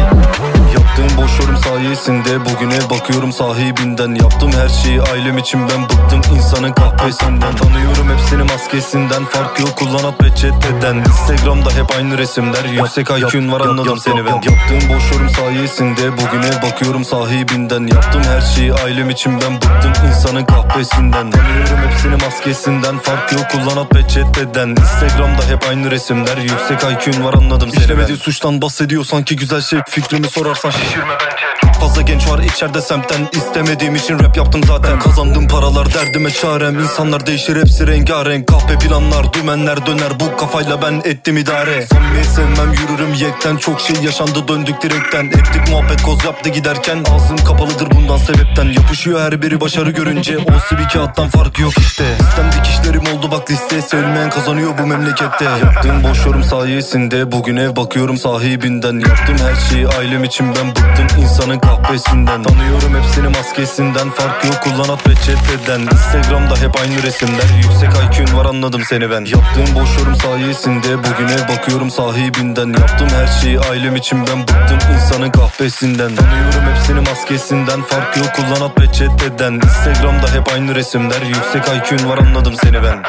[0.75, 4.15] Yaptığım boş yorum sayesinde Bugüne bakıyorum sahibinden.
[4.15, 6.37] Yaptım her şeyi ailem için ben bıktım.
[6.37, 9.25] İnsanın kahvesinden Tanıyorum hepsini maskesinden.
[9.25, 12.65] Fark yok kullanat peçeteden Instagram'da hep aynı resimler.
[12.65, 14.35] Yüksek IQ'un var anladım seni ben.
[14.35, 17.87] Yaptığım boş yorum sayesinde Bugüne bakıyorum sahibinden.
[17.87, 19.93] Yaptım her şeyi ailem için ben bıktım.
[20.09, 22.99] İnsanın kahvesinden Tanıyorum hepsini maskesinden.
[22.99, 26.37] Fark yok kullanat peçeteden Instagram'da hep aynı resimler.
[26.37, 29.79] Yüksek IQ'un var anladım seni İşlemediği suçtan bahsediyor sanki güzel şey.
[29.89, 30.71] Fikrimi sorarsan.
[30.71, 31.54] Şişirme bence
[31.85, 33.29] fazla genç var içeride semtten.
[33.33, 34.99] İstemediğim için rap yaptım zaten.
[34.99, 36.79] Kazandığım paralar derdime çarem.
[36.79, 38.47] İnsanlar değişir hepsi rengarenk.
[38.47, 40.21] Kahpe planlar dümenler döner.
[40.21, 41.87] Bu kafayla ben ettim idare.
[41.87, 43.57] Samimi sevmem yürürüm yekten.
[43.57, 45.27] Çok şey yaşandı döndük direkten.
[45.27, 47.05] Ettik muhabbet koz yaptı giderken.
[47.15, 48.65] Ağzım kapalıdır bundan sebepten.
[48.65, 50.39] Yapışıyor her biri başarı görünce.
[50.39, 52.05] O bir kağıttan farkı yok işte.
[52.21, 53.83] Sistem dikişlerim oldu bak liste.
[53.83, 55.45] Sevilmeyen kazanıyor bu memlekette.
[55.45, 58.95] Yaptığım boş yorum sayesinde Bugün ev bakıyorum sahibinden.
[58.95, 61.23] Yaptım her şeyi ailem için ben bıktım.
[61.23, 64.11] İnsanın kahvesinden Tanıyorum hepsini maskesinden.
[64.11, 67.45] Fark yok kullanat peçeteden Instagram'da hep aynı resimler.
[67.57, 69.25] Yüksek IQ'un var anladım seni ben.
[69.25, 72.69] Yaptığım boş yorum sayesinde Bugün ev bakıyorum sahibinden.
[72.69, 77.83] Yaptım her şeyi ailem için ben bıktım insanın kahvesinden Tanıyorum hepsini maskesinden.
[77.83, 81.23] Fark yok kullanat peçeteden Instagram'da hep aynı resimler.
[81.23, 83.03] Yüksek IQ'un var anladım seni ben.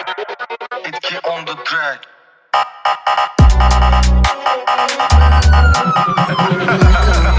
[0.85, 1.99] Etki on the track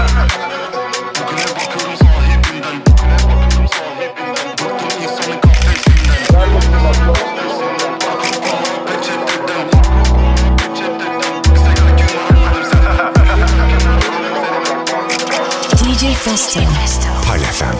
[16.27, 17.07] DJ Festo.
[17.27, 17.75] Pal FM.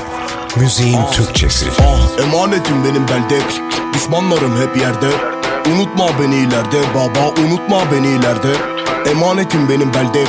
[0.59, 1.65] Müziğin Türkçesi.
[1.81, 3.41] Ah emanetim benim belde.
[3.93, 5.09] Düşmanlarım hep yerde.
[5.73, 8.53] Unutma beni ileride baba unutma beni ileride.
[9.11, 10.23] Emanetim benim belde.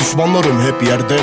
[0.00, 1.16] Düşmanlarım hep yerde.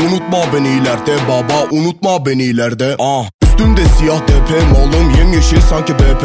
[0.00, 2.96] Unutma beni ileride baba unutma beni ileride.
[2.98, 6.22] Ah Üstümde siyah DP malım yemyeşil sanki BP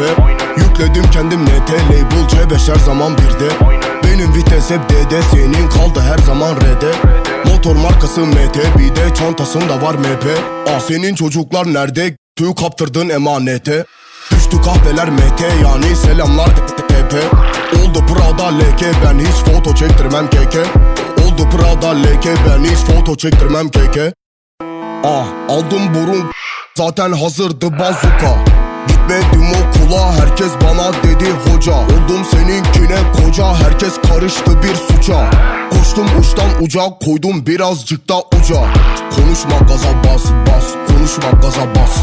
[0.56, 3.48] Yükledim kendim NT label C5 her zaman birde
[4.04, 6.84] Benim vites hep DD senin kaldı her zaman RD
[7.44, 10.26] Motor markası MT bir de çantasında var MP
[10.68, 12.16] Ah senin çocuklar nerede?
[12.36, 13.84] Tüy kaptırdın emanete.
[14.30, 17.14] Düştü kahveler MT yani selamlar TP
[17.80, 20.62] Oldu Prada leke ben hiç foto çektirmem keke
[21.24, 24.12] Oldu Prada leke ben hiç foto çektirmem keke
[25.04, 26.30] Ah aldım burun
[26.76, 28.44] zaten hazırdı bazuka
[29.02, 31.72] Gitmedim okula herkes bana dedi hoca.
[31.72, 35.30] Oldum seninkine koca herkes karıştı bir suça.
[35.70, 38.62] Koştum uçtan uca koydum birazcık da uca.
[39.16, 41.98] Konuşma gaza bas bas konuşma gaza bas.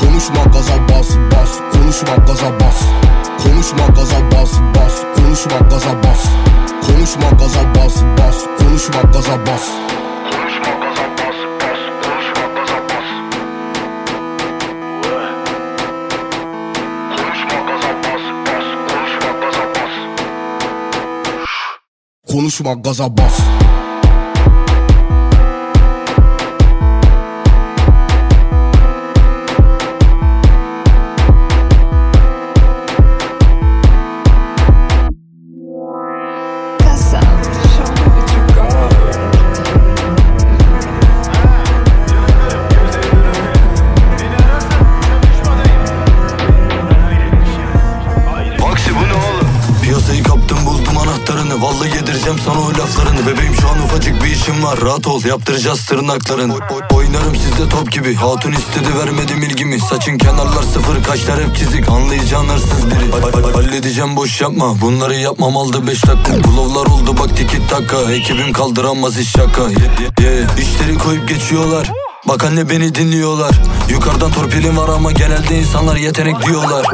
[0.00, 2.82] Konuşma gaza bas bas konuşma gaza bas.
[3.42, 6.24] Konuşma gaza bas bas konuşma gaza bas.
[6.86, 9.83] Konuşma gaza bas bas konuşma gaza bas
[22.44, 23.40] Konuşma gaza bas
[54.84, 56.54] Rahat ol yaptıracağız tırnaklarını.
[56.54, 58.14] Oy- Oynarım sizde top gibi.
[58.14, 59.80] Hatun istedi vermedim ilgimi.
[59.80, 61.88] Saçın kenarlar sıfır kaşlar hep çizik.
[61.88, 63.10] Anlayacağın hırsız biri.
[63.12, 64.80] Ha- ha- Halledeceğim boş yapma.
[64.80, 66.42] Bunları yapmam aldı beş dakika.
[66.42, 69.62] Kulovlar oldu bak tiki taka Ekibim kaldıramaz iş şaka.
[69.62, 69.68] Ye-
[70.20, 70.46] ye- ye.
[70.58, 71.92] İşleri koyup geçiyorlar.
[72.28, 73.50] Bak anne beni dinliyorlar
[73.88, 76.86] Yukarıdan torpilim var ama genelde insanlar yetenek diyorlar.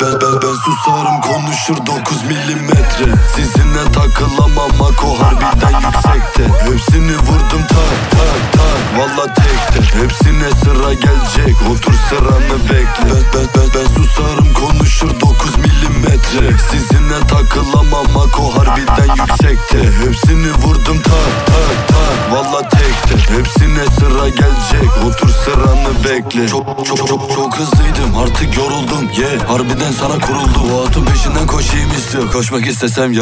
[0.00, 3.04] Ben ben ben susarım konuşur 9 milimetre.
[3.34, 6.70] Sizinle takılamam Mako harbiden yüksekte.
[6.70, 8.98] Hepsini vurdum tak tak tak.
[8.98, 9.98] Valla tekte.
[10.02, 13.04] Hepsine sıra gelecek Otur sıranı bekle.
[13.04, 16.58] Ben ben ben, ben susarım konuşur 9 milimetre.
[16.70, 19.78] Sizinle takılamam Mako harbiden yüksekte.
[20.04, 22.32] Hepsini vurdum tak tak tak.
[22.32, 23.34] Valla tekte.
[23.38, 29.10] Hepsine sıra gelecek Otur sıranı bekle Çok çok çok çok hızlıydım artık yoruldum.
[29.18, 29.48] Ye yeah.
[29.48, 30.74] Harbiden sana kuruldu.
[30.74, 32.32] O atın peşinden koşayım istiyor.
[32.32, 33.12] Koşmak istesem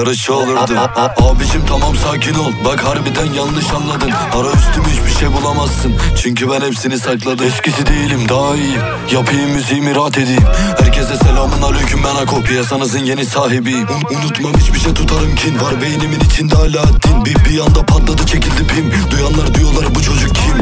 [0.78, 2.52] A- a- Abicim tamam sakin ol.
[2.64, 4.10] Bak harbiden yanlış anladın.
[4.10, 5.94] Ara üstüm hiçbir şey bulamazsın.
[6.22, 7.46] Çünkü ben hepsini sakladım.
[7.46, 8.80] Eskisi değilim daha iyiyim.
[9.12, 10.44] Yapayım müziğimi rahat edeyim.
[10.78, 13.88] Herkese selamun aleyküm ben Ako Piyasanızın yeni sahibiyim.
[13.88, 15.60] Un- Unutmam hiçbir şey tutarım kin.
[15.60, 17.24] Var beynimin içinde hala din.
[17.24, 18.92] Bir, bir anda patladı çekildi pim.
[19.10, 20.54] Duyanlar diyorlar bu çocuk kim?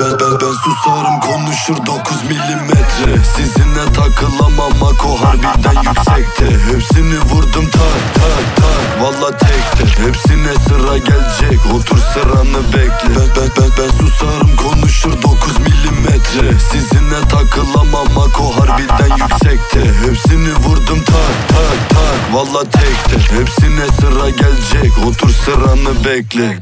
[0.00, 3.24] Ben, ben, ben susarım konuşur 9 milimetre.
[3.36, 6.46] Sizinle takılamam Mako harbiden yüksekte.
[6.72, 10.02] Hepsini vurdum tak tak tak Valla tekte.
[10.02, 11.66] Hepsine sıra gelecek.
[11.74, 13.14] Otur sıranı bekle.
[13.16, 16.58] Ben, ben, ben, ben susarım konuşur 9 milimetre.
[16.70, 19.80] Sizinle takılamam Mako harbiden yüksekte.
[20.06, 23.36] Hepsini vurdum tak tak tak Valla tekte.
[23.38, 24.98] Hepsine sıra gelecek.
[25.06, 26.58] Otur sıranı bekle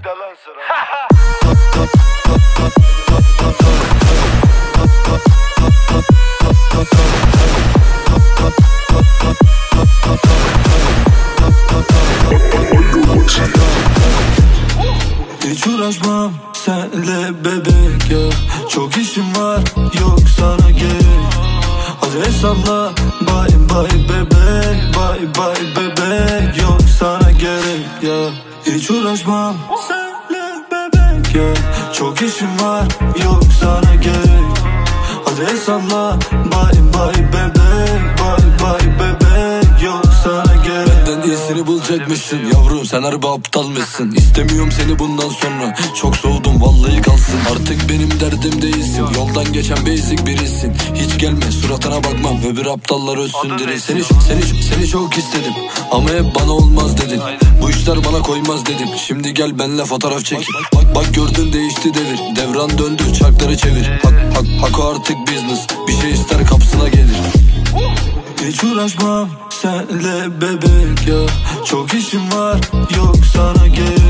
[15.54, 18.30] Hiç uğraşmam senle bebek ya.
[18.68, 19.60] Çok işim var
[20.00, 21.24] yok sana gerek.
[22.00, 26.62] Hadi hesapla bye bye bebek Bye bye bebek.
[26.62, 28.30] Yok sana gerek ya.
[28.66, 29.56] Hiç uğraşmam
[29.88, 31.54] senle bebek ya.
[31.92, 32.84] Çok işim var
[33.24, 34.53] yok sana gerek
[35.34, 36.18] Hadi hesapla
[36.50, 42.38] bye bye bebek Bye bye bebek yok sana gerek Benden iyisini bulacakmışsın.
[42.52, 44.14] Yavrum sen harbi aptal mısın?
[44.16, 45.76] İstemiyorum seni bundan sonra.
[46.00, 47.38] Çok soğudum vallahi kalsın.
[47.52, 49.04] Artık benim derdim değilsin.
[49.14, 50.72] Yoldan geçen basic birisin.
[50.94, 55.52] Hiç gelme suratına bakmam Öbür aptallar ölsün direkt Seni, seni, seni çok istedim.
[55.90, 57.20] Ama hep bana olmaz dedin.
[57.62, 58.88] Bu işler bana koymaz dedim.
[59.06, 60.46] Şimdi gel benle fotoğraf çek.
[60.74, 61.14] Bak bak.
[61.14, 62.36] Gördün değişti devir.
[62.36, 63.84] Devran döndü çarkları çevir.
[64.02, 65.66] Hak, hak, hak artık business.
[65.88, 67.16] Bir şey ister kapsına gelir
[68.46, 71.26] hiç uğraşmam senle bebek ya.
[71.64, 72.56] Çok işim var
[72.96, 74.00] yok sana gerek.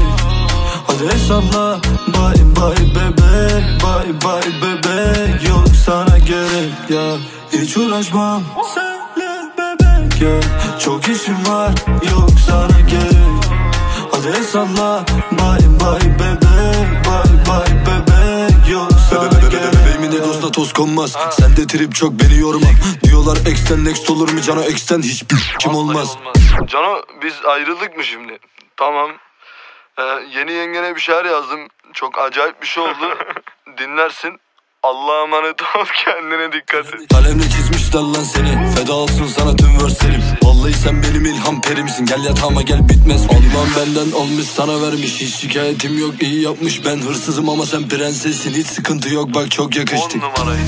[0.87, 7.17] Hadi hesapla bye bye bebek Bye bye bebek Yok sana gerek ya.
[7.53, 8.43] Hiç uğraşmam
[8.75, 10.41] Senle bebek ya.
[10.79, 11.73] Çok işim var
[12.11, 13.45] Yok sana gerek.
[14.13, 19.44] Hadi salla Bye bye bebek Bye bye bebek Yok sana gerek
[20.05, 22.67] Bebeğimin egosuna toz konmaz Sende trip çok beni yorma
[23.05, 26.17] Diyorlar ex'ten next olur mu Cano ex'ten hiçbir kim olmaz
[26.67, 28.39] Cano biz ayrıldık mı şimdi?
[28.77, 29.11] Tamam.
[29.99, 30.03] Ee,
[30.35, 31.61] yeni yengene bir şeyler yazdım.
[31.93, 33.19] Çok acayip bir şey oldu.
[33.79, 34.41] Dinlersin.
[34.83, 37.09] Allah'a emanet ol kendine dikkat et.
[37.13, 40.23] Kalemle çizmişler lan seni Feda olsun sana tüm verslerim
[40.65, 42.07] Vallahi sen benim ilham perimsin.
[42.07, 43.23] Gel yatağıma gel bitmez.
[43.29, 45.21] Allah'ım benden olmuş sana vermiş.
[45.21, 46.85] Hiç şikayetim yok iyi yapmış.
[46.85, 48.55] Ben hırsızım ama sen prensessin.
[48.55, 50.67] Hiç sıkıntı yok bak çok yakıştık numarayı.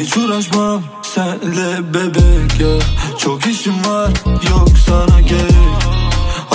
[0.00, 2.78] Hiç uğraşmam senle bebek ya.
[3.18, 4.10] Çok işim var
[4.50, 5.51] yok sana gerek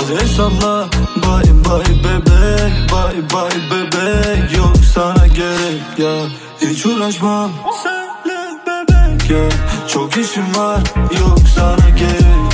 [0.08, 6.14] Hadi salla bye bye bebek Bye bye bebek yok sana gerek ya
[6.60, 7.50] Hiç uğraşmam
[7.82, 9.48] senle bebek ya
[9.88, 10.80] Çok işim var
[11.20, 12.52] yok sana gerek.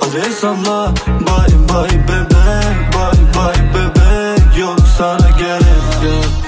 [0.00, 6.47] Hadi salla bye bye bebek Bye bye bebek yok sana gerek ya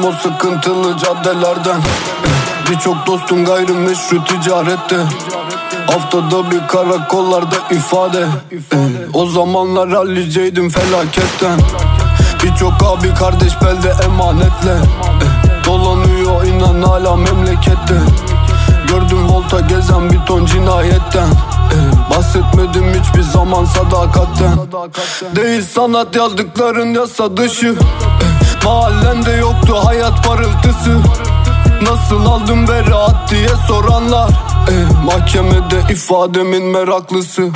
[0.00, 1.80] Kurtuldum o sıkıntılı caddelerden.
[2.70, 4.96] Birçok dostum gayrimeşru ticarette.
[5.86, 8.26] Haftada bir karakollarda ifade.
[9.14, 11.60] O zamanlar halliceydim felaketten.
[12.44, 14.76] Birçok abi kardeş belde emanetle.
[15.64, 18.00] Dolanıyor inan hala memlekette.
[18.88, 21.28] Gördüm volta gezen bir ton cinayetten.
[21.72, 24.58] Eh, Bahsetmedim hiçbir zaman sadakatten.
[25.36, 27.66] Değil sanat yazdıkların yasa dışı.
[27.66, 28.29] Eh,
[28.64, 30.98] Mahallende yoktu hayat parıltısı.
[31.82, 34.30] Nasıl aldım beraat diye soranlar.
[34.68, 37.48] Eh, Mahkemede ifademin meraklısı.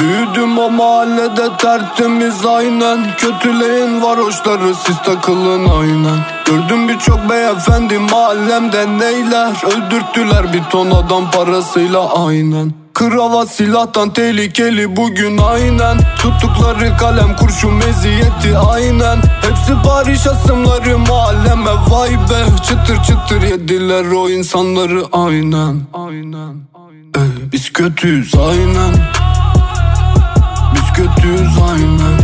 [0.00, 3.16] Büyüdüm o mahallede tertemiz aynen.
[3.16, 6.18] Kötüleyin varoşları siz takılın aynen.
[6.44, 9.52] Gördüm birçok beyefendi mahallemde neyler?
[9.66, 15.98] Öldürttüler bir ton adam parasıyla aynen Kravat silahtan tehlikeli bugün aynen.
[16.18, 19.16] Tuttukları kalem kurşun meziyeti aynen.
[19.16, 22.56] Hepsi Paris asımları mahalleme vay be.
[22.68, 26.54] Çıtır çıtır yediler o insanları aynen Aynen.
[27.16, 28.94] Eh, Biz kötüyüz aynen.
[30.74, 32.18] Biz kötüyüz aynen.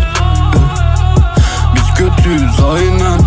[0.55, 3.19] Eh, Biz kötüyüz aynen.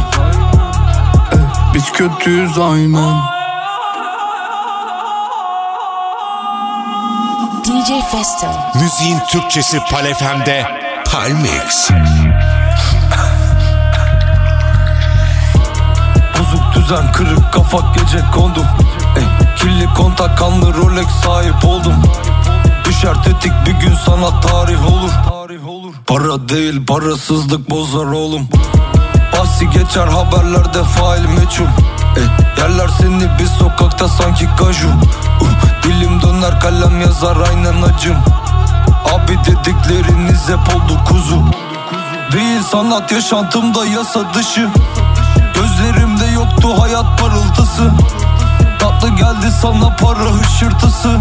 [1.34, 3.41] Eh, Biz kötüyüz aynen
[7.66, 8.48] DJ Festo.
[8.76, 10.66] Müziğin Türkçesi Palefem'de
[11.12, 11.92] Palmix.
[16.40, 18.66] Bozuk düzen kırık kafa gece kondum.
[19.18, 19.24] Ey,
[19.58, 22.04] Kirli kontak kanlı Rolex sahip oldum.
[22.86, 25.12] Düşer tetik bir gün sana tarih olur.
[26.08, 28.50] Para değil parasızlık bozar oğlum.
[29.38, 31.66] Bahsi geçer haberlerde fail meçhul
[32.18, 32.24] Ey,
[32.58, 34.88] Yerler seni bir sokakta sanki kaju
[35.42, 38.18] uh, Dilim döner kalem yazar aynen acım.
[39.14, 41.44] Abi dedikleriniz hep oldu kuzu.
[42.32, 44.70] Değil sanat yaşantımda yasa dışı.
[45.54, 47.92] Gözlerimde yoktu hayat parıltısı.
[48.80, 51.18] Tatlı geldi sana para hışırtısı.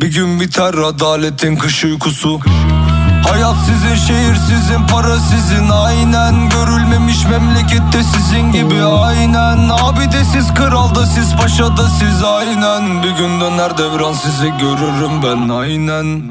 [0.00, 2.40] Bir gün biter adaletin kış uykusu
[3.24, 5.68] Hayat sizin şehir sizin para sizin.
[5.68, 8.84] Aynen Görülmemiş memlekette sizin gibi.
[8.84, 12.22] Aynen Abi de siz kralda siz paşada siz.
[12.22, 15.48] Aynen Bir gün döner devran sizi görürüm ben.
[15.48, 16.22] Aynen.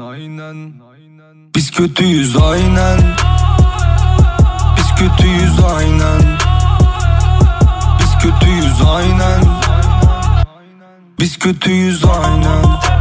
[1.56, 2.98] Biz kötüyüz aynen.
[4.76, 6.22] Biz kötüyüz aynen.
[8.00, 9.44] Biz kötüyüz aynen.
[11.18, 12.97] Biz kötüyüz aynen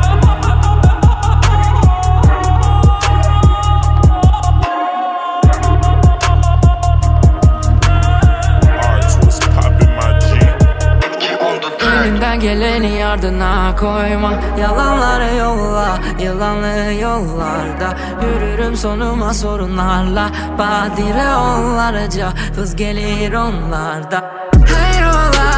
[12.40, 14.34] geleni ardına koyma.
[14.62, 17.98] Yalanları yolla yılanlı yollarda.
[18.22, 20.30] Yürürüm sonuma sorunlarla.
[20.58, 24.32] Badire onlarca hız gelir onlarda.
[24.74, 25.50] Hayrola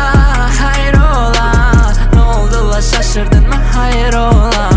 [0.62, 1.52] hayrola?
[2.14, 3.56] Ne oldu la şaşırdın mı?
[3.76, 4.70] Hayrola?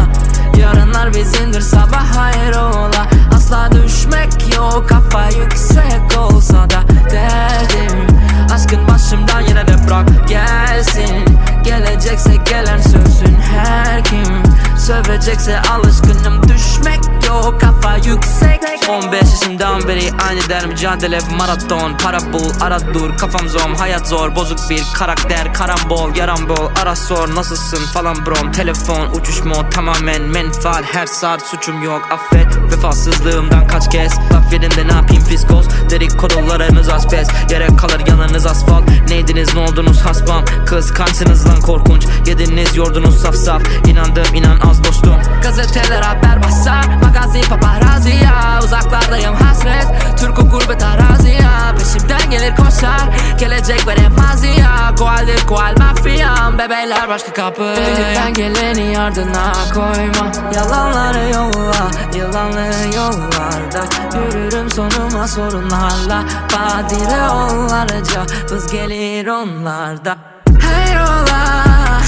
[0.59, 3.07] Yarınlar bizimdir sabah hayrola?
[3.35, 8.07] Asla düşmek yok kafa yüksek olsa da Derdim.
[8.53, 11.25] Aşkın başımda yine de bırak gelsin.
[11.65, 14.43] Gelecekse gelen sözün her kim.
[14.87, 16.49] Gelecekse alışkınım.
[16.49, 18.61] Düşmek yok kafa yüksek.
[18.89, 23.17] 15 yaşından beri aynı der mücadele maraton Para bul ara dur.
[23.19, 24.37] Kafam zom hayat zor.
[24.37, 26.71] Bozuk bir karakter Karambol yarambol.
[26.83, 28.53] Ara sor nasılsın falan brom.
[28.53, 32.57] Telefon uçuş mod tamamen menfaat her saat suçum yok affet.
[32.57, 34.13] Vefasızlığımdan kaç kez.
[34.33, 35.25] Laf verin de ne yapayım?
[35.25, 35.67] Fiskos.
[35.91, 37.51] Derik kodolarınız asbest.
[37.51, 38.85] Yere kalır yanınız asfalt.
[39.09, 40.01] Neydiniz ne oldunuz?
[40.01, 40.45] Hasbam.
[40.67, 42.07] Kıskançsınız lan korkunç.
[42.27, 43.63] Yediniz yordunuz saf saf.
[43.87, 45.17] İnandım inan az dostum.
[45.43, 48.61] Gazeteler haber basar Magazi paparazzi ya.
[48.65, 49.87] Uzaklardayım hasret.
[50.19, 51.75] Türk'ü gurbet arazi ya.
[51.79, 53.07] Peşimden gelir koşar
[53.39, 54.95] Gelecek veremez ya.
[54.99, 56.59] Koaldir koal mafyam.
[56.59, 57.63] Bebeyler başka kapı.
[57.63, 60.33] Elinden geleni ardına koyma.
[60.55, 63.83] Yalanları yolla Yılanlı yollarda.
[64.15, 66.25] Yürürüm sonuma sorunlarla.
[66.53, 70.17] Badire onlarca Hız gelir onlarda.
[70.61, 71.43] Hayrola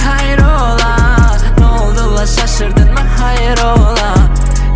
[0.05, 0.74] hayrola
[2.15, 2.99] Ne oldu la şaşırdın mı?
[3.19, 4.15] Hayrola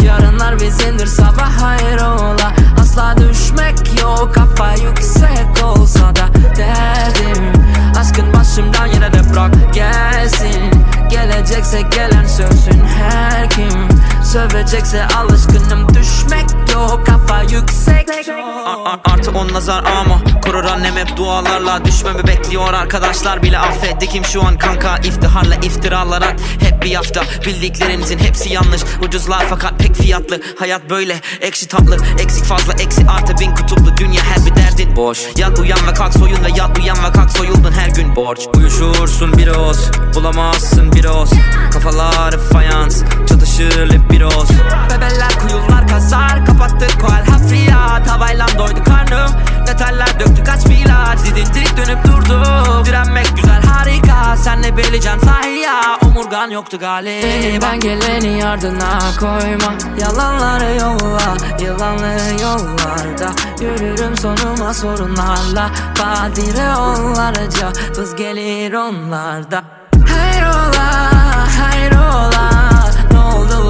[0.03, 2.53] Yarınlar bizimdir sabah hayrola
[2.89, 4.31] Asla düşmek yok.
[4.35, 7.53] Kafa yüksek olsa da Derdim.
[7.99, 10.71] Aşkın başımdan yine de bırak gelsin.
[11.09, 13.87] Gelecekse gelen sönsün her kim.
[14.23, 17.05] Sövecekse alışkınım düşmek yok.
[17.05, 18.09] Kafa yüksek
[18.65, 21.85] A- a- Artı on nazar ama korur annem hep dualarla.
[21.85, 24.97] Düşmemi bekliyor arkadaşlar bile affetti kim şu an kanka?
[24.97, 26.29] İftiharla iftiralara
[26.59, 27.21] Hep bir hafta.
[27.45, 28.81] Bildiklerinizin hepsi yanlış.
[29.07, 31.97] Ucuzlar fakat pek fiyatlı hayat böyle ekşi tatlı.
[32.19, 33.97] Eksik fazla eksi artı bin kutuplu.
[33.97, 35.19] Dünya her bir derdin boş.
[35.37, 38.39] Yat uyan ve kalk soyun ve yat uyan ve kalk soyuldun her gün borç.
[38.57, 41.29] Uyuşursun bir oz bulamazsın bir oz.
[41.73, 43.03] Kafaları fayans
[43.59, 44.49] çatışır hep bir oz.
[44.89, 49.31] Bebeler kuyular kazar kapattık koal hafriyat Havayla doydu karnım
[49.67, 52.43] detaller döktü kaç bir ilaç Didindirik dönüp durdu
[52.85, 54.37] Direnmek güzel harika.
[54.37, 59.73] Sen ne bileceksin sahi ya Omurgan yoktu galip Ben geleni ardına koyma.
[60.01, 63.31] Yalanları yolla Yılanlı yollarda.
[63.61, 65.69] Yürürüm sonuma sorunlarla.
[65.99, 69.63] Badire onlarca Hız gelir onlarda.
[70.07, 71.09] Hayrola
[71.59, 72.38] hayrola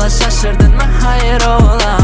[0.09, 0.83] şaşırdın mı?
[1.03, 1.99] Hayrola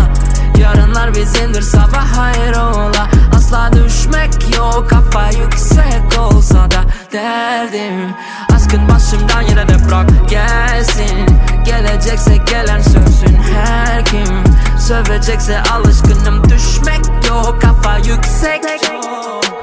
[0.57, 8.13] Yarınlar bizimdir sabah hayrola Asla düşmek yok kafa yüksek olsa da Derdim.
[8.55, 11.37] Aşkın başımdan yine de bırak gelsin.
[11.65, 14.43] Gelecekse gelen sönsün her kim.
[14.79, 18.61] Sövecekse alışkınım düşmek yok kafa yüksek.
[18.61, 19.54] Plaka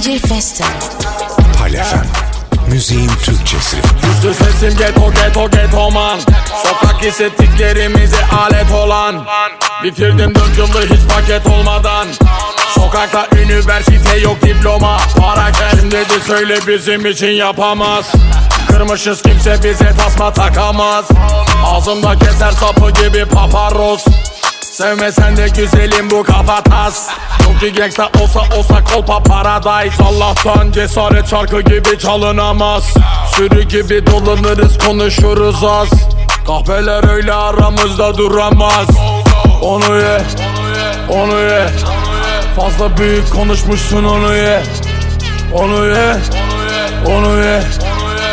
[0.00, 0.64] DJ Festa.
[1.58, 2.06] Palefem.
[2.68, 3.76] Müziğin Türkçesi.
[3.76, 6.20] Güçlü sesim geto geto getoman
[6.62, 9.26] Sokak hissettiklerimize alet olan
[9.84, 12.08] Bitirdim dört yıldır hiç paket olmadan
[12.74, 18.12] Sokakta üniversite yok diploma Para kim dedi söyle bizim için yapamaz
[18.68, 21.04] Kırmışız kimse bize tasma takamaz
[21.64, 24.04] Ağzımda keser sapı gibi paparos
[24.80, 27.08] Sevmesen de güzelim bu kafa tas.
[27.44, 30.02] Çok gangsta olsa olsa kolpa paradise.
[30.04, 32.94] Allah'tan cesaret şarkı gibi çalınamaz.
[33.36, 35.88] Sürü gibi dolanırız konuşuruz az.
[36.46, 38.86] Kahveler öyle aramızda duramaz.
[39.62, 40.20] Onu ye,
[41.08, 41.66] onu ye.
[42.56, 44.62] Fazla büyük konuşmuşsun onu ye.
[45.54, 46.16] Onu ye,
[47.06, 47.62] onu ye.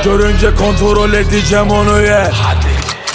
[0.04, 2.32] Görünce kontrol edeceğim onu ye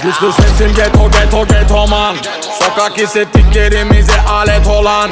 [0.03, 2.16] Güçlü sesim geto geto geto man.
[2.59, 5.11] Sokak hissettiklerimize alet olan.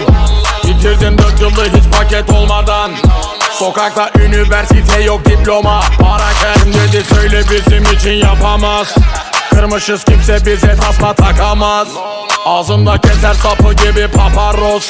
[0.64, 2.92] Bitirdim dört yıldır hiç paket olmadan.
[3.52, 5.80] Sokakta üniversite yok diploma.
[5.98, 8.94] Para kim dedi söyle bizim için yapamaz.
[9.50, 11.88] Kırmışız kimse bize tasma takamaz.
[12.46, 14.88] Ağzımda keser sapı gibi paparos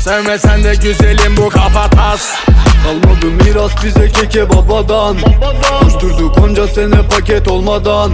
[0.00, 2.34] Sevmesen de güzelim bu kafa tas
[2.84, 5.16] Kalmadı miras bize keke babadan.
[5.80, 8.12] Koşturduk onca sene paket olmadan.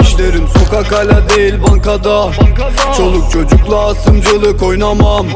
[0.00, 2.28] İşlerim sokak hala değil bankada.
[2.96, 5.26] Çoluk çocukla asımcılık oynamam.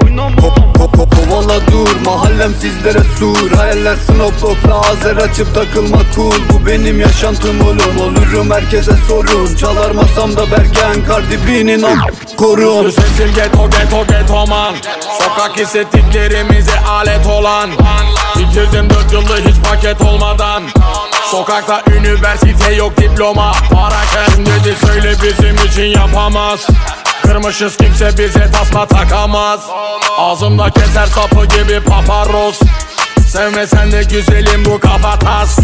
[0.40, 2.04] Hop hop hop kovala dur.
[2.04, 3.50] Mahallem sizlere sur.
[3.50, 6.32] Hayaller snoplockla azer açıp takılma cool.
[6.52, 8.00] Bu benim yaşantım oğlum.
[8.00, 9.56] Olurum herkese sorun.
[9.56, 11.98] Çalar masamda Bergen Cardi B'nin am
[12.36, 12.90] korun.
[12.90, 14.74] Sesim geto geto geto man
[15.18, 17.70] Sokak hissettiklerimize alet olan
[18.60, 20.62] Bitirdim dört yıldır hiç paket olmadan.
[21.30, 26.66] Sokakta üniversite yok diploma Para kim dedi söyle bizim için yapamaz.
[27.22, 29.60] Kırmışız kimse bize tasma takamaz.
[30.18, 32.60] Ağzımda keser sapı gibi paparos
[33.28, 35.58] Sevmesen de güzelim bu kafa tas